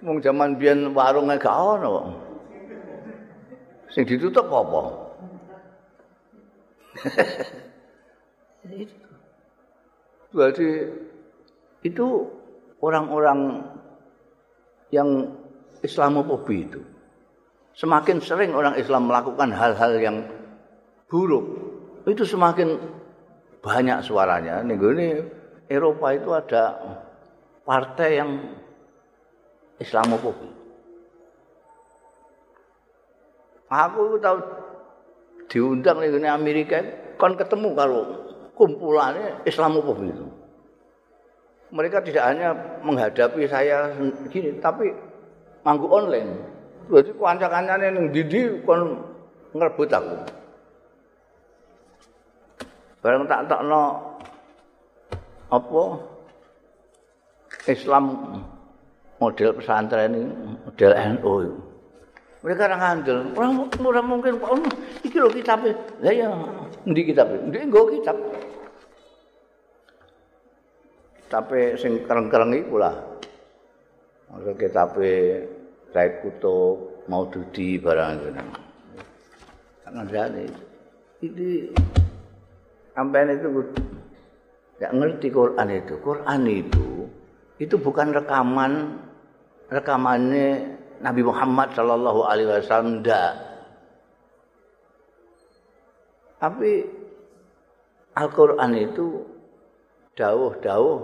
[0.00, 2.16] Wong jaman biyen warunge gak ono.
[3.92, 5.12] Sing ditutup apa?
[10.32, 10.88] Berarti
[11.84, 12.32] itu
[12.80, 13.60] orang-orang
[14.88, 15.36] yang
[15.84, 16.80] Islamofobi itu.
[17.72, 20.16] Semakin sering orang Islam melakukan hal-hal yang
[21.08, 21.44] buruk,
[22.04, 22.76] itu semakin
[23.64, 24.60] banyak suaranya.
[24.60, 25.08] Nih ini
[25.72, 26.76] Eropa itu ada
[27.64, 28.30] partai yang
[29.80, 30.48] Islamofobi.
[33.72, 34.36] Aku tahu
[35.48, 36.84] diundang nih Amerika,
[37.16, 38.02] kan ketemu kalau
[38.52, 40.26] kumpulannya Islamofobi itu.
[41.72, 42.52] Mereka tidak hanya
[42.84, 43.96] menghadapi saya
[44.28, 44.92] gini, tapi
[45.64, 46.60] manggu online.
[46.92, 49.00] Berarti kanca-kancane ning ndi kon
[49.56, 50.16] ngrebut aku.
[53.00, 53.96] Bareng tak tokno
[55.48, 55.82] apa
[57.64, 58.04] Islam
[59.16, 60.28] model pesantren ini,
[60.68, 61.56] model NU itu.
[62.42, 64.58] Mereka orang ngandel, orang, orang mungkin, oh,
[65.06, 65.78] iki lho kitabnya.
[66.02, 66.28] Lah ya,
[66.82, 67.38] ndi kitabnya?
[67.46, 68.18] Ndi nggo kitab.
[71.30, 72.98] Tapi sing kereng-kereng iku lah.
[74.34, 75.46] Maksud kitabnya
[75.92, 78.44] Said Kutub, Maududi barang itu.
[79.84, 80.02] Karena
[81.20, 81.70] itu
[82.96, 83.48] sampai itu
[84.80, 85.94] nggak ngerti Quran itu.
[86.00, 86.88] Quran itu
[87.60, 88.98] itu bukan rekaman
[89.70, 90.48] rekamannya
[91.04, 93.04] Nabi Muhammad Shallallahu Alaihi Wasallam.
[96.42, 96.72] Tapi
[98.12, 99.24] Al-Quran itu
[100.18, 100.98] dawuh-dawuh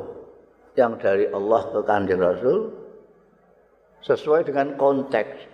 [0.75, 2.78] yang dari Allah ke kanjeng Rasul
[4.03, 5.49] sesuai dengan konteks.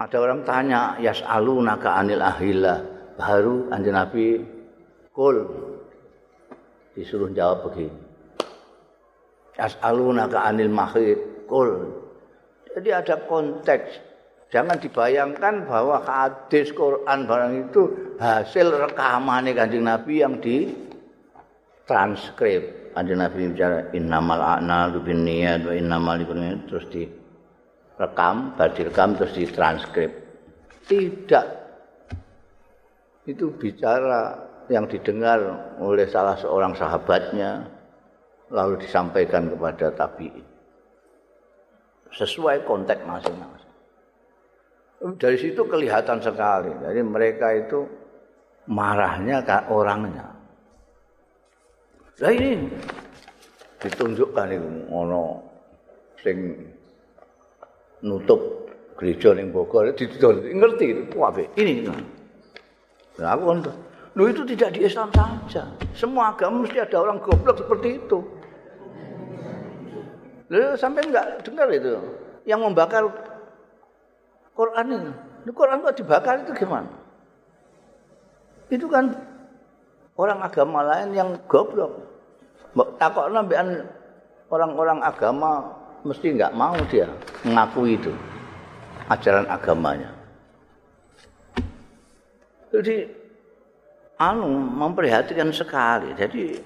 [0.00, 2.78] Ada orang tanya, yas'alunaka anil ahillah.
[3.14, 4.40] Baru anjing Nabi,
[5.12, 5.46] kul.
[6.96, 7.92] Disuruh jawab begini.
[9.60, 11.46] Yas'alunaka anil mahid.
[11.46, 11.92] Kul.
[12.72, 14.00] Jadi ada konteks.
[14.52, 17.82] Jangan dibayangkan bahwa hadis Quran barang itu
[18.20, 20.68] hasil rekaman kanjeng Nabi yang di
[21.88, 27.08] transkrip ada Nabi bicara innamal a'nalu binniyat wa innamal likulli terus di
[27.96, 30.12] rekam, direkam terus ditranskrip.
[30.88, 31.46] Tidak.
[33.28, 34.34] Itu bicara
[34.66, 35.38] yang didengar
[35.78, 37.66] oleh salah seorang sahabatnya
[38.50, 40.46] lalu disampaikan kepada tabi'in.
[42.12, 43.72] Sesuai konteks masing-masing.
[45.16, 46.70] Dari situ kelihatan sekali.
[46.84, 47.88] Jadi mereka itu
[48.68, 50.41] marahnya ke orangnya.
[52.22, 52.70] Nah ini
[53.82, 55.42] ditunjukkan itu ono
[56.22, 56.54] sing
[58.06, 58.38] nutup
[58.94, 61.82] gereja ning Bogor didol ngerti apik ini
[63.18, 63.58] nah aku kan
[64.12, 65.72] Loh itu tidak di Islam saja.
[65.96, 68.20] Semua agama mesti ada orang goblok seperti itu.
[70.52, 71.96] Loh sampai enggak dengar itu.
[72.44, 73.08] Yang membakar
[74.52, 75.12] Quran ini.
[75.48, 76.92] Ini Quran kok dibakar itu gimana?
[78.68, 79.16] Itu kan
[80.20, 82.11] orang agama lain yang goblok.
[82.72, 83.84] Takut nambahan
[84.48, 85.60] orang-orang agama
[86.08, 87.04] mesti enggak mau dia
[87.44, 88.12] mengakui itu
[89.12, 90.08] ajaran agamanya.
[92.72, 93.04] Jadi
[94.16, 96.16] anu memperhatikan sekali.
[96.16, 96.56] Jadi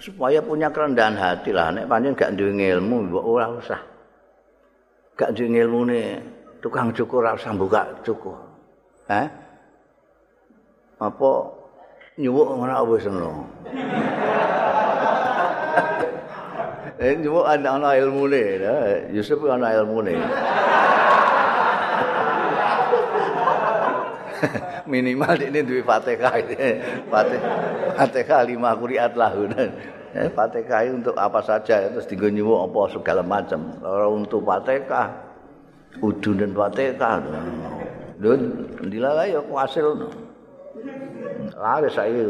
[0.00, 3.80] supaya punya kerendahan hati lah nek pancen gak duwe ilmu mbok ora usah.
[5.20, 6.00] Gak duwe ilmu ne
[6.64, 8.40] tukang cukur ora usah buka cukur.
[9.12, 9.28] Eh?
[10.96, 11.30] Apa
[12.16, 13.44] nyuwuk ora wis ngono.
[16.96, 18.56] Eh nyuwuk ana ana ilmune,
[19.12, 20.16] Yusuf ana ilmune.
[24.90, 26.32] minimal ini duwe Fatihah.
[27.96, 29.50] Fatihah lima kuriat lahu.
[30.16, 32.30] Eh, Fatihah untuk apa saja terus digo
[32.62, 33.76] apa segala macam.
[33.82, 35.10] Ora untuk Fatihah.
[36.00, 37.20] Udun dan Fatihah.
[38.16, 38.32] Lho
[38.88, 40.08] dilalai ya kuasil.
[41.56, 42.24] Laris saiki.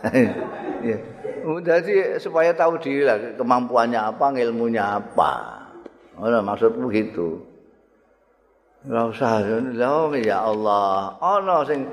[1.68, 5.32] Jadi supaya tahu diri lah kemampuannya apa, ilmunya apa.
[6.20, 7.50] Oh, maksudku gitu.
[8.88, 11.16] Ora usah lho ya Allah.
[11.20, 11.84] Ana sing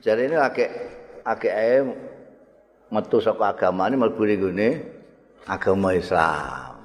[0.00, 0.68] jarene akeh
[1.28, 1.84] akeh ae
[2.88, 4.68] metu saka agama ini mlebu gune
[5.44, 6.80] agama Islam.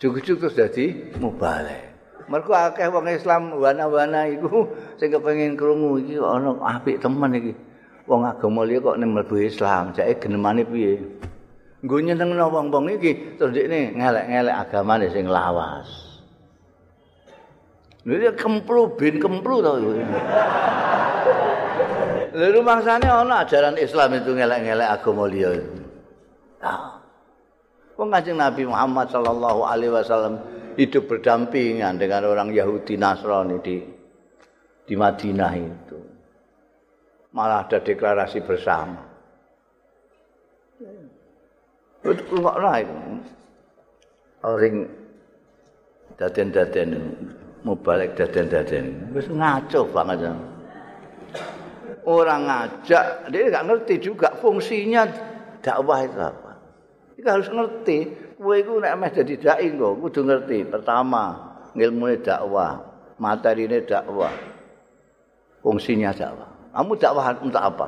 [0.00, 0.84] Cukup-cukup terus dadi
[1.16, 1.92] mubalik.
[2.28, 4.68] Mergo akeh wong Islam wana-wana iku
[5.00, 7.52] sing kepengin krungu iki ana apik temen iki.
[8.10, 10.98] Wong agama liya kok ning mlebu Islam, jake genemane piye?
[11.86, 15.86] Nggo nyenengno wong-wong iki terus ndekne ngelek-ngelek agamane sing lawas.
[18.02, 19.72] Lha kemplu bin kemplu to.
[22.34, 25.62] Lha rumangsane ana ajaran Islam itu ngelek-ngelek agama liya.
[26.66, 26.98] Ah.
[27.94, 30.42] Wong Kanjeng Nabi Muhammad sallallahu alaihi wasallam
[30.74, 33.78] hidup berdampingan dengan orang Yahudi Nasrani di
[34.82, 36.09] di Madinah itu.
[37.30, 39.06] Malah ada deklarasi bersama.
[42.02, 42.96] Lah itu.
[44.40, 44.74] Orang
[46.16, 46.90] daden-daden
[47.62, 49.14] mubalik daden-daden.
[49.14, 50.32] Wis ngaco banget.
[52.08, 55.04] Orang ngajak, dia enggak ngerti juga fungsinya
[55.60, 56.52] dakwah itu apa.
[57.14, 57.98] Kita harus ngerti.
[58.40, 60.64] Kowe iku nek meh dadi dai kok kudu ngerti.
[60.64, 61.24] Pertama,
[61.76, 62.80] ilmune dakwah,
[63.20, 64.32] materine dakwah.
[65.60, 66.49] Fungsinya dakwah.
[66.70, 67.86] Kamu dakwah untuk apa?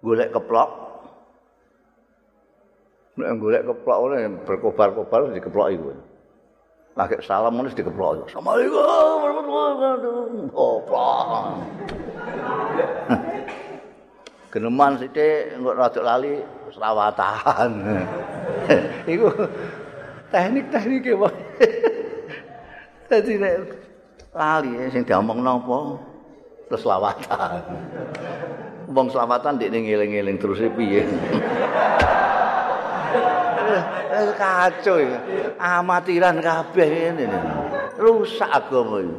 [0.00, 0.70] Golek keplok.
[3.18, 5.90] Nek golek keplok oleh berkobar-kobar dikeplok iku.
[6.98, 8.26] lagi salam manis dikeplok.
[8.30, 8.82] Assalamualaikum
[9.22, 10.16] warahmatullahi wabarakatuh.
[10.54, 11.28] Goblok.
[14.50, 16.42] Geneman sithik engko rada lali
[16.74, 17.70] selawatan.
[19.14, 19.30] Iku
[20.34, 21.34] teknik-teknik e wae.
[23.10, 23.54] Dadi nek
[24.34, 26.09] lali sing diomongno apa
[26.70, 27.58] terus selawatan.
[28.94, 31.02] Wong selawatan ndek ning eling-eling terus piye.
[34.10, 35.18] Eh, kacau ya.
[35.58, 37.26] Amatiran kabeh ini.
[37.98, 39.18] Rusak agama ini.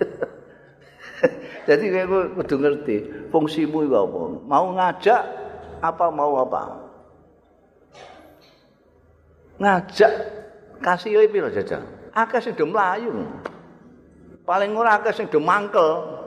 [1.68, 2.96] Jadi kowe kudu ngerti
[3.34, 4.18] fungsimu iku apa.
[4.46, 5.22] Mau ngajak
[5.82, 6.62] apa mau apa?
[9.58, 10.12] Ngajak
[10.82, 11.82] kasih piro jajal?
[12.14, 13.26] Akeh sing do mlayu.
[14.50, 16.18] Paling ora akeh sing do mangkel.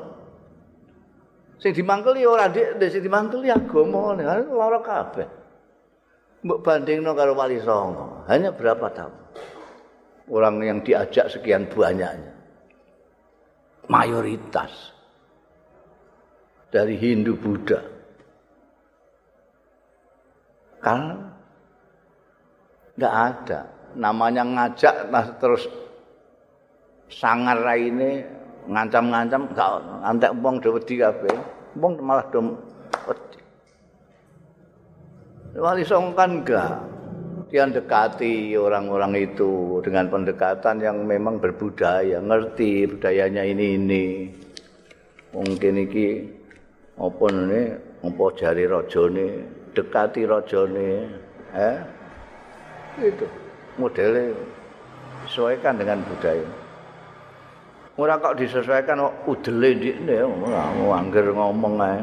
[1.60, 5.28] Sing dimangkeli ora ndik, sing dimangkeli agama, lara kabeh.
[6.44, 9.16] Mbok bandingno karo Wali Songo, hanya berapa tahun?
[10.32, 12.32] Orang yang diajak sekian banyaknya.
[13.92, 14.72] Mayoritas
[16.72, 17.80] dari Hindu Buddha.
[20.80, 21.32] Kan
[22.96, 23.60] enggak ada
[23.96, 25.68] namanya ngajak nah terus
[27.14, 28.26] sangar ini
[28.66, 31.38] ngancam-ngancam gak antek wong do wedi kabeh.
[31.78, 32.58] Wong malah do
[33.06, 33.40] wedi.
[35.54, 36.82] Wali Songo kan enggak.
[37.54, 44.06] Dia dekati orang-orang itu dengan pendekatan yang memang berbudaya, ngerti budayanya ini ini.
[45.38, 46.26] Mungkin iki
[46.98, 47.62] apa ini,
[48.02, 49.28] apa jari rajane,
[49.78, 50.90] dekati rajane,
[51.54, 51.78] eh?
[52.98, 53.30] Itu
[53.78, 54.34] modelnya
[55.30, 56.63] sesuaikan dengan budaya.
[57.94, 60.16] Ora kok disesuaikan kok udele ndikne
[60.90, 62.02] angger ngomong ae.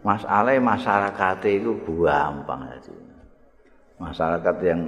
[0.00, 2.92] Masalah masyarakat itu gampang aja.
[4.00, 4.80] Masyarakat yang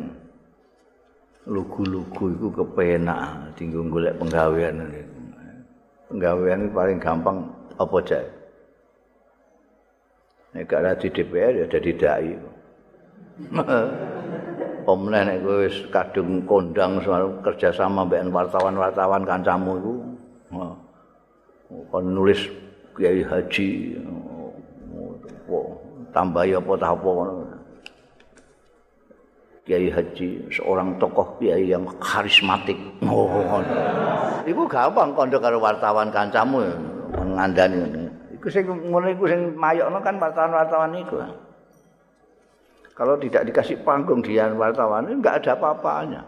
[1.49, 4.79] lugu-lugu itu kepenak tinggal golek penggawean
[6.07, 7.37] penggawean itu paling gampang
[7.83, 8.21] apa aja
[10.55, 12.31] nek gak di DPR ya jadi dai
[14.83, 19.95] Pemenang nek kowe wis kadung kondang soal kerja sama mbek wartawan-wartawan kancamu iku.
[21.89, 22.41] Kon nulis
[22.93, 23.97] Kiai Haji
[26.13, 27.11] tambah ya apa apa
[29.63, 32.77] Kiai Haji seorang tokoh kiai yang karismatik.
[33.07, 33.31] Oh,
[34.43, 36.67] iku gampang kondo karo wartawan kancamu
[37.15, 38.11] ngandani.
[38.35, 41.23] Iku sing ngono iku sing mayokno kan wartawan-wartawan iku.
[42.93, 46.23] Kalau tidak dikasih panggung dia wartawan ini enggak ada apa-apanya.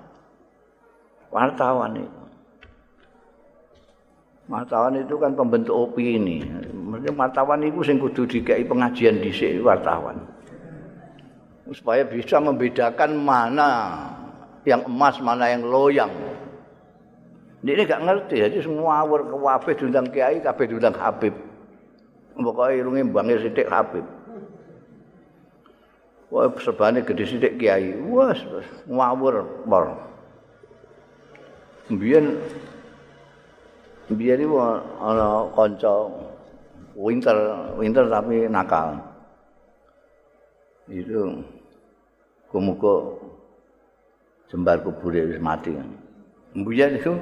[1.28, 2.22] Wartawan itu.
[4.48, 6.44] Wartawan itu kan pembentuk opini.
[7.16, 10.20] Wartawan itu sing kudu dikai pengajian di sini wartawan.
[11.72, 13.70] Supaya bisa membedakan mana
[14.68, 16.12] yang emas, mana yang loyang.
[17.64, 21.32] Ini enggak ngerti, jadi semua awur ke diundang kiai, kabeh diundang Habib.
[22.36, 24.04] Pokoknya irungi bangnya sidik Habib.
[26.34, 27.94] Wah, sebane gede sithik kiai.
[28.10, 28.34] Wah,
[28.90, 29.94] ngawur mor.
[31.94, 32.42] Mbiyen
[34.10, 34.58] mbiyen iki
[34.98, 36.10] ana kanca
[36.98, 37.38] winter,
[37.78, 38.98] winter tapi nakal.
[40.90, 41.46] Itu
[42.50, 43.22] kumuko
[44.50, 45.70] jembar kubure wis mati.
[46.58, 47.14] Mbiyen itu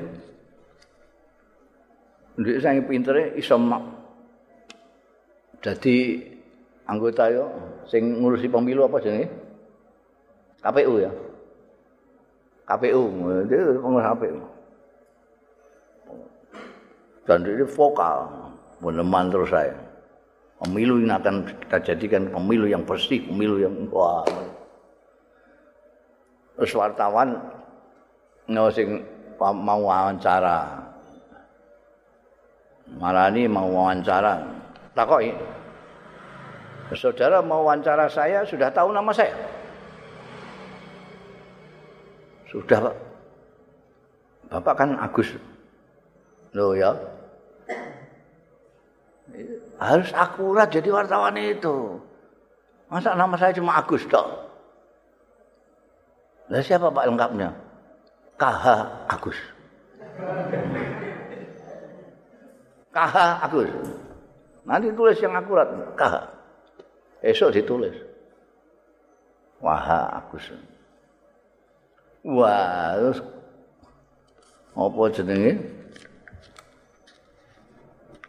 [2.33, 3.61] Ndek sing pintere iso
[5.61, 5.97] dadi
[6.87, 7.47] anggota yo
[7.87, 9.29] sing ngurusi pemilu apa jenenge?
[10.63, 11.13] KPU ya.
[12.63, 13.03] KPU,
[13.51, 14.39] dia pengurus KPU.
[17.27, 18.31] Dan ini vokal,
[18.83, 19.75] meneman terus saya.
[20.63, 24.23] Pemilu ini akan kita jadikan pemilu yang bersih, pemilu yang wah.
[26.55, 27.35] Terus wartawan
[28.71, 29.03] sing
[29.39, 30.87] mau wawancara.
[32.95, 34.39] Marani mau wawancara.
[34.95, 35.35] Takoki,
[36.93, 39.33] Saudara mau wawancara saya sudah tahu nama saya?
[42.53, 42.97] Sudah Pak.
[44.53, 45.33] Bapak kan Agus.
[46.53, 46.93] Loh ya.
[49.81, 51.97] Harus akurat jadi wartawan itu.
[52.93, 54.29] Masa nama saya cuma Agus dok?
[56.53, 57.49] Lah siapa Pak lengkapnya?
[58.37, 58.65] KH
[59.09, 59.39] Agus.
[62.93, 63.17] KH
[63.49, 63.71] Agus.
[64.69, 66.42] Nanti tulis yang akurat KH.
[67.23, 67.95] Esok ditulis.
[69.63, 70.51] Wah, Agus.
[72.27, 73.19] Wah, terus
[74.75, 75.53] apa jenenge?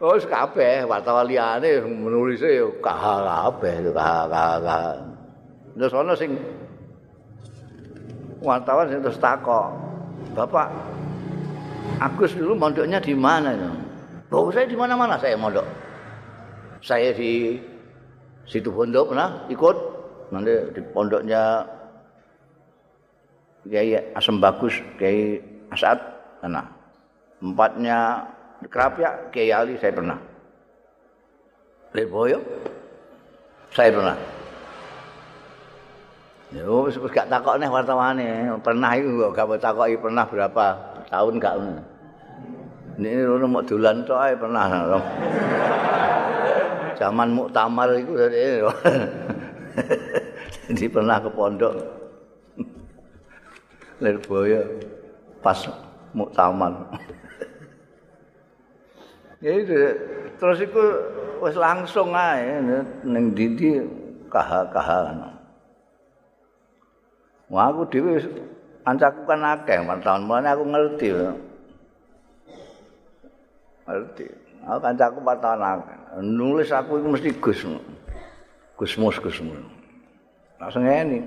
[0.02, 4.98] Oh, kabeh wartawan liyane menulis e kah kabeh kah.
[5.74, 6.34] Terus ana sing
[8.42, 9.70] wartawan sing terus takok.
[10.34, 10.68] Bapak
[12.02, 13.70] Agus dulu mondoknya di mana itu?
[14.34, 15.64] Oh, saya di mana-mana saya mondok.
[16.82, 17.54] Saya di
[18.44, 19.76] situ pondok pernah ikut
[20.32, 21.64] nanti di pondoknya
[23.64, 25.40] Kiai Asem Bagus, Kiai
[25.72, 25.96] Asad
[26.44, 26.68] pernah.
[27.40, 28.28] Empatnya
[28.60, 30.18] di Kerapia, Kiai Ali saya pernah.
[31.96, 32.38] Lirboyo
[33.72, 34.16] saya pernah.
[36.54, 40.66] Yo wis gak takok nih wartawane, pernah iku gak gak takok pernah berapa
[41.08, 41.54] tahun gak.
[42.94, 44.66] Ini lu mau dolan tok ae pernah.
[46.96, 48.62] Zaman muktamar itu dari
[50.64, 51.74] jadi pernah ke pondok.
[54.00, 54.62] Lirboyo
[55.44, 55.58] pas
[56.16, 56.94] muktamar.
[59.44, 59.76] Ya itu
[60.40, 60.84] terus itu
[61.44, 62.64] wis langsung ae
[63.04, 63.84] ning dindi
[64.32, 65.12] kah-kah
[67.52, 68.18] Wah aku dhewe
[68.88, 71.08] ancaku kan akeh tahun mulane aku ngerti.
[73.84, 74.43] Ngerti.
[74.64, 75.84] Aku kancaku patahan
[76.24, 77.60] nulis aku itu mesti Gus.
[78.74, 79.60] Gusmus Gusmus.
[80.58, 81.20] Langsung ini.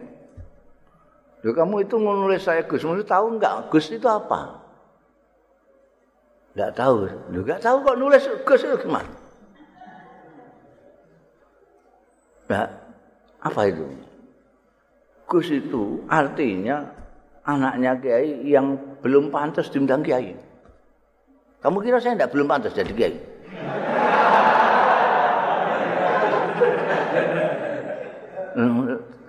[1.45, 4.57] Loh, kamu itu nulis saya Gusmus tahu enggak Gus itu apa?
[6.57, 7.05] Enggak tahu.
[7.29, 9.11] Enggak tahu kok nulis Gus itu gimana?
[12.47, 12.67] Nah,
[13.43, 13.85] apa itu?
[15.27, 16.87] Gus itu artinya
[17.43, 20.46] anaknya kiai yang belum pantas diundang kiai.
[21.57, 23.17] Kamu kira saya tidak belum pantas jadi kiai?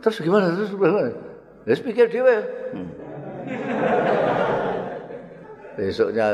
[0.04, 0.52] Terus gimana?
[0.52, 1.12] Terus gimana?
[1.64, 2.40] Terus pikir dia.
[2.72, 2.88] Hmm.
[5.76, 6.26] Besoknya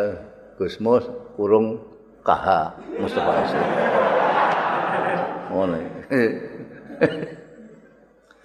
[0.59, 1.82] Gusmus kurung
[2.22, 2.47] KH
[2.99, 3.32] Mustafa.
[5.51, 5.78] Ngono.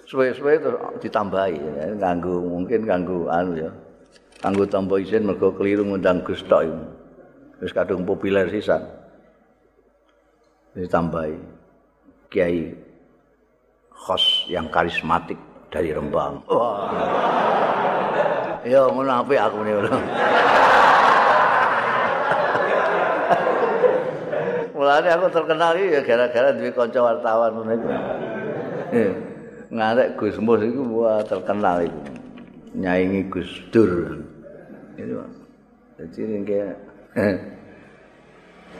[0.09, 3.69] Suwe-suwe terus ditambahi ya, nganggo mungkin nganggo anu ya.
[4.41, 6.98] Kanggo tampa isin mergo keliru ngundang Gus iku.
[7.59, 8.83] Wis kadung populer sisan.
[10.75, 11.35] Ditambahi
[12.31, 12.71] Kiai
[13.89, 15.35] khos yang karismatik
[15.67, 16.39] dari Rembang.
[16.47, 16.87] Wah.
[18.63, 19.91] Ya ngono apik aku niku.
[24.79, 27.87] Mulane aku terkenal iki ya gara-gara duwe kanca wartawan ngono iku.
[29.69, 31.99] Ngarek Gus Mus iku wah terkenal iku.
[32.77, 34.21] Nyaingi Gus Dur.
[34.95, 35.19] Itu.
[35.99, 36.37] Jadi ini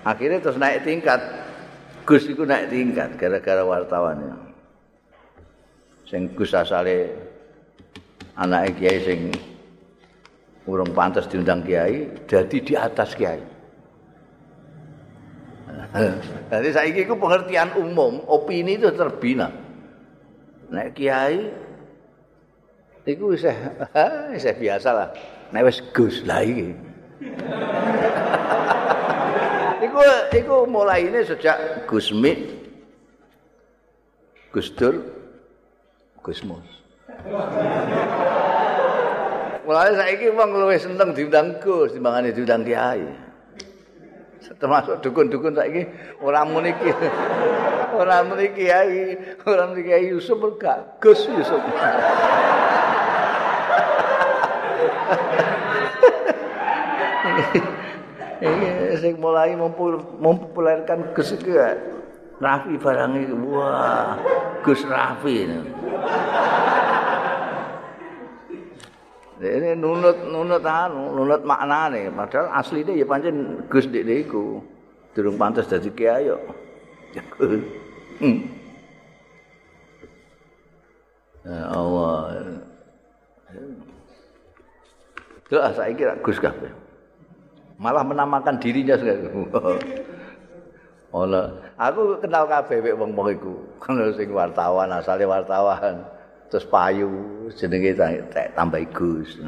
[0.05, 1.21] akhirnya terus naik tingkat.
[2.05, 4.34] Gus iku naik tingkat gara-gara wartawannya.
[6.09, 7.13] Sing Gus asale
[8.34, 9.19] anake kiai sing
[10.65, 13.41] urung pantas diundang kiai, jadi di atas kiai.
[16.53, 19.49] Jadi saiki iku pengertian umum, opini itu terbina.
[20.69, 21.49] Nek kiai
[23.09, 23.45] iku wis
[24.30, 25.09] wis biasa lah.
[25.49, 26.89] Nek wis Gus lah iki.
[29.84, 29.99] Iku
[30.32, 32.39] iku mulaine sejak Gus Mik
[34.55, 35.03] Gus Dur
[36.24, 36.67] Gus Mus.
[39.67, 43.05] Mulai saiki wong luwih seneng diundang Gus timbangane diundang kiai.
[44.57, 45.86] termasuk dukun-dukun saiki
[46.24, 46.89] ora muni iki.
[47.99, 51.59] Ora muni kiai, ora muni kiai Yusuf gak Gus Yusuf.
[59.03, 61.51] Sing mulai mempopulerkan Gus iki
[62.39, 63.36] Rafi barang iki.
[63.51, 64.15] Wah,
[64.63, 65.43] Gus Rafi.
[69.39, 74.59] Ini nunut nunut anu, nunut maknane, padahal asline ya pancen Gus Dik niku.
[75.15, 76.36] Durung pantes dadi kiai yo.
[78.20, 78.39] Hmm.
[81.47, 82.59] Ya Allah.
[85.49, 86.70] Tuh saya kira Gus kabeh.
[87.80, 89.32] Malah menamakan dirinya sekali.
[91.09, 91.41] Ono,
[91.73, 93.53] aku kenal kabeh wek wong-wong iku.
[93.82, 96.05] Kenal sing wartawan, asale wartawan.
[96.49, 97.93] terus payu jenenge
[98.57, 99.38] tambah Gus.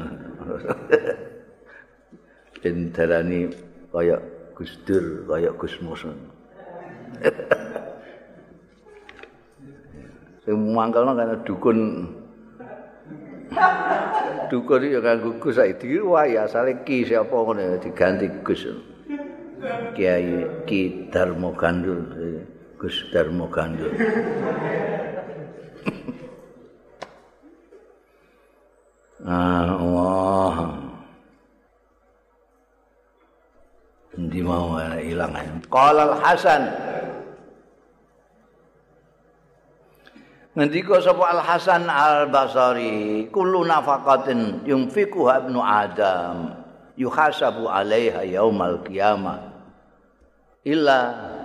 [2.62, 3.50] Den darani
[3.90, 4.22] kaya
[4.54, 6.06] Gus Dur, kaya Gus Mus.
[10.42, 11.78] Sing mangkelno kan dukun
[14.52, 18.68] dukun ya kanggo Gus saiki diwai asale ki sapa ngono diganti Gus.
[19.96, 22.04] Kiai Ki Darmo Gandul,
[22.76, 23.96] Gus Darmo Gandul.
[29.22, 30.82] Allah.
[34.18, 35.62] Ndi mau ilang.
[35.72, 36.81] Qala Al-Hasan.
[40.52, 46.52] Ngendika sapa Al-Hasan Al-Basri, kullu nafaqatin yunfiquha ibnu Adam
[46.92, 49.48] yuhasabu 'alaiha yaumal qiyamah
[50.68, 50.98] illa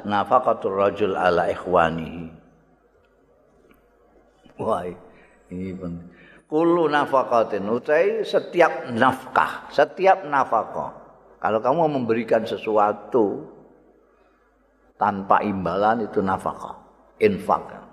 [0.03, 2.35] nafaqatur rajul ala ikhwanihi.
[4.59, 4.83] Wah,
[5.53, 6.09] ini penting.
[6.47, 10.95] Kulu nafakatin utai setiap nafkah, setiap nafkah.
[11.43, 13.51] Kalau kamu memberikan sesuatu
[14.95, 16.79] tanpa imbalan itu nafkah,
[17.19, 17.86] infak.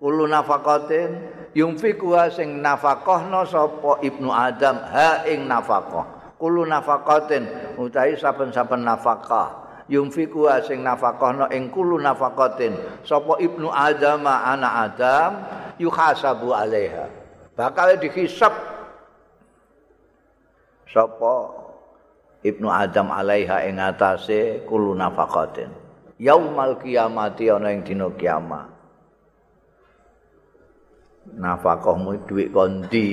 [0.00, 1.10] Kulu nafakatin
[1.52, 6.08] yumfikuha sing nafakahna sapa ibnu Adam ha ing nafkah.
[6.40, 9.60] Kulu nafakatin utai saben-saben nafkah
[9.92, 12.72] yumfikuha sing nafakahna ing kulu nafakatin
[13.04, 15.30] sapa ibnu Adam anak Adam
[15.76, 17.20] yuhasabu alaiha.
[17.60, 18.56] bakal dihisap
[20.88, 21.34] sapa
[22.40, 25.68] Ibnu Adam alaiha ing atase kulo nafaqatin
[26.16, 28.69] yaumal kiamati ana ing dina kiamat
[31.36, 33.08] nafkahmu dhuwit kondi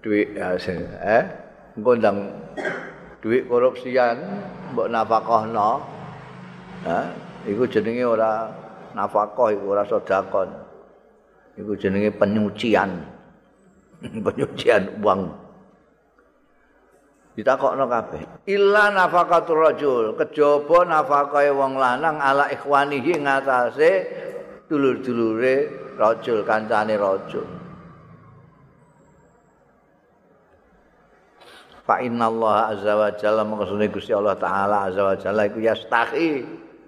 [0.00, 0.28] dhuwit
[1.02, 1.24] eh
[1.76, 2.30] ngondang
[3.20, 4.16] dhuwit korupsian
[4.72, 5.70] mbok nafkahno
[6.86, 6.98] ha
[7.44, 8.48] iku jenenge ora
[8.96, 10.48] nafkah iku ora sedekah
[11.56, 13.16] iku jenenge penyucian.
[14.24, 15.46] Penyucian uang.
[17.36, 18.48] ditakokno kabeh.
[18.48, 23.90] Illa nafaqatur rajul kejaba nafakae wong lanang ala ikhwanihi ngatasé
[24.72, 27.48] dulur-dulure rajul kancane rajul.
[31.86, 36.42] Fa innallaha azza wa jalla maksudnya Gusti Allah taala azza wa jalla iku yastahi.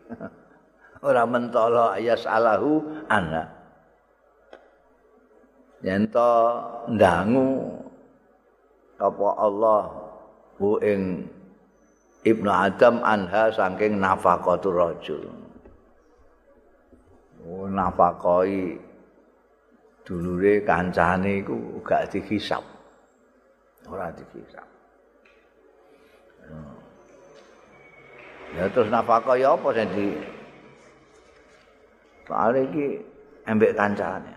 [1.06, 3.46] Ora mentolo yasalahu ana.
[5.86, 6.30] Yen to
[6.90, 7.70] ndangu
[8.98, 9.82] apa Allah
[10.58, 11.30] hu ing
[12.26, 15.22] Ibnu Adam anha saking nafaqatur rajul.
[17.46, 18.87] Oh nafakoi
[20.08, 22.64] dulure kancane iku gak dihisab.
[23.84, 24.64] Ora dihisab.
[28.56, 30.08] Ya terus nafkah ya apa sing di
[32.24, 33.00] Soale iki
[33.48, 34.32] embek kancane.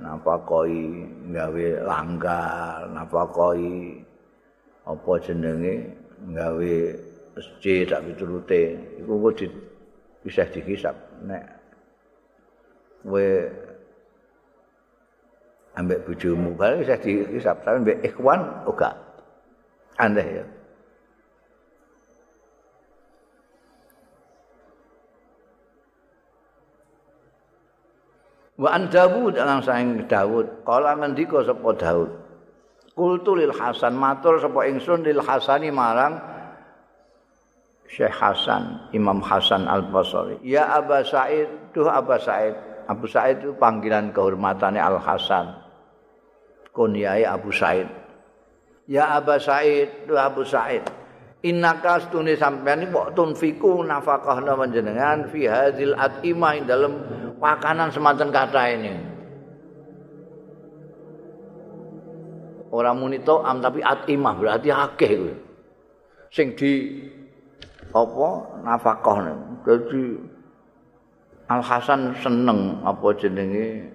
[0.00, 4.00] Nafakoi gawe langgar, nafakoi
[4.84, 5.92] apa jenenge
[6.32, 6.74] gawe
[7.36, 9.46] masjid sak piturute iku kok di,
[10.24, 10.96] bisa dihisab
[11.28, 11.44] nek
[13.04, 13.28] kowe
[15.74, 18.94] ambek bojomu bae bisa dihisab tapi ambek ikhwan ora
[19.98, 20.46] aneh ya
[28.54, 32.10] Wa an Dawud lang saing Dawud, kala ngendika sapa Dawud?
[32.94, 36.22] Kultu lil Hasan matur sapa ingsun lil Hasani marang
[37.90, 40.38] Syekh Hasan, Imam Hasan Al-Basri.
[40.46, 42.54] Ya Aba Said, duh Aba Said.
[42.84, 45.63] Abu Said itu panggilan kehormatannya Al Hasan.
[46.74, 47.86] Kunyai Abu Said.
[48.90, 50.82] Ya Aba Said, Abu Said.
[51.44, 57.04] Innaka stune sampean iki kok tunfiku nafkahna panjenengan fi hadzil atimah dalam
[57.36, 59.14] makanan semacam kata ini.
[62.74, 65.34] ora muni am tapi atimah berarti akeh kuwi.
[66.34, 66.98] Sing di
[67.94, 68.28] apa
[68.66, 69.22] nafkah
[69.62, 70.18] dadi
[71.46, 73.86] Al Hasan seneng apa jenenge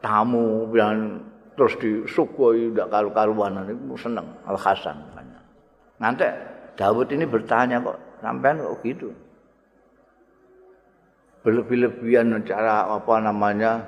[0.00, 1.20] tamu yang
[1.60, 4.96] terus disugoi ndak karu-karuan niku seneng Al Hasan.
[6.00, 6.24] Nanti
[6.72, 9.12] Dawud ini bertanya kok sampean kok gitu.
[11.44, 13.84] Berlebih-lebihan cara apa namanya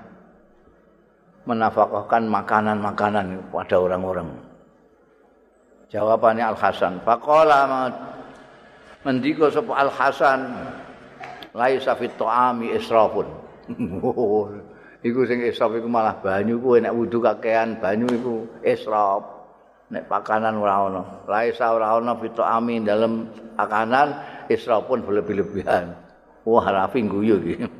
[1.48, 4.28] menafkahkan makanan-makanan pada orang-orang.
[5.88, 7.00] Jawabannya Al Hasan.
[7.08, 7.88] Faqala
[9.00, 10.40] mendika sapa Al Hasan
[11.56, 13.24] laisa fit ta'ami israfun.
[15.02, 19.42] iku sing israf iku malah banyu kuwi nek wudu kakean banyu iku israf.
[19.92, 21.02] Nek pakanan ora ana.
[21.28, 23.28] Laisa ora ana fit ta'ami dalam
[23.60, 24.16] pakanan
[24.48, 25.92] israfun berlebih-lebihan.
[26.48, 27.56] Wah, rafi guyu iki.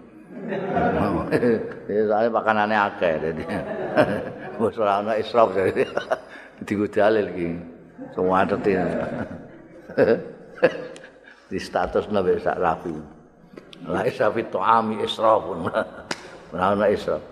[1.88, 3.44] Ya soalnya makanannya akeh jadi.
[4.60, 5.88] Wis ora ana israf jadi.
[6.68, 7.48] Diku dalil iki.
[8.12, 8.84] Semua tetin.
[11.48, 12.92] Di status nabi sak rapi.
[13.88, 15.72] La isafi tu'ami israfun.
[16.52, 17.22] Ora ana israf.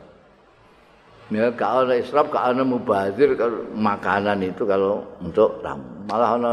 [1.31, 3.39] Ya kalau ada israf, kalau ada mubazir,
[3.77, 5.87] makanan itu kalau untuk tamu.
[6.11, 6.53] Malah ada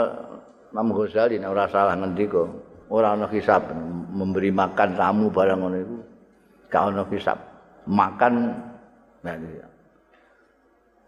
[0.70, 2.45] Imam Ghazali, orang salah nanti kok.
[2.88, 3.74] Orang ada hisab,
[4.13, 5.97] memberi makan tamu barang itu.
[6.68, 7.39] gak ono hisab
[7.88, 8.51] makan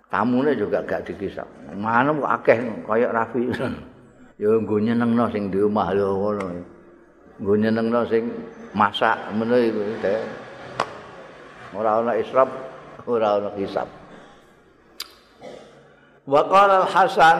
[0.08, 1.46] tamune juga gak dikisap
[1.76, 2.58] mana kok akeh
[2.88, 3.52] kaya Rafi
[4.42, 6.44] ya nggo nyenengno sing di omah lho ngono
[7.44, 8.24] nggo nyenengno sing
[8.72, 9.82] masak ngono iku
[11.74, 12.50] ora ono israf
[13.06, 13.88] ora ono hisab.
[16.30, 17.40] Wa qala al hasan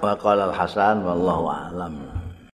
[0.00, 2.07] wa qala al hasan wallahu a'lam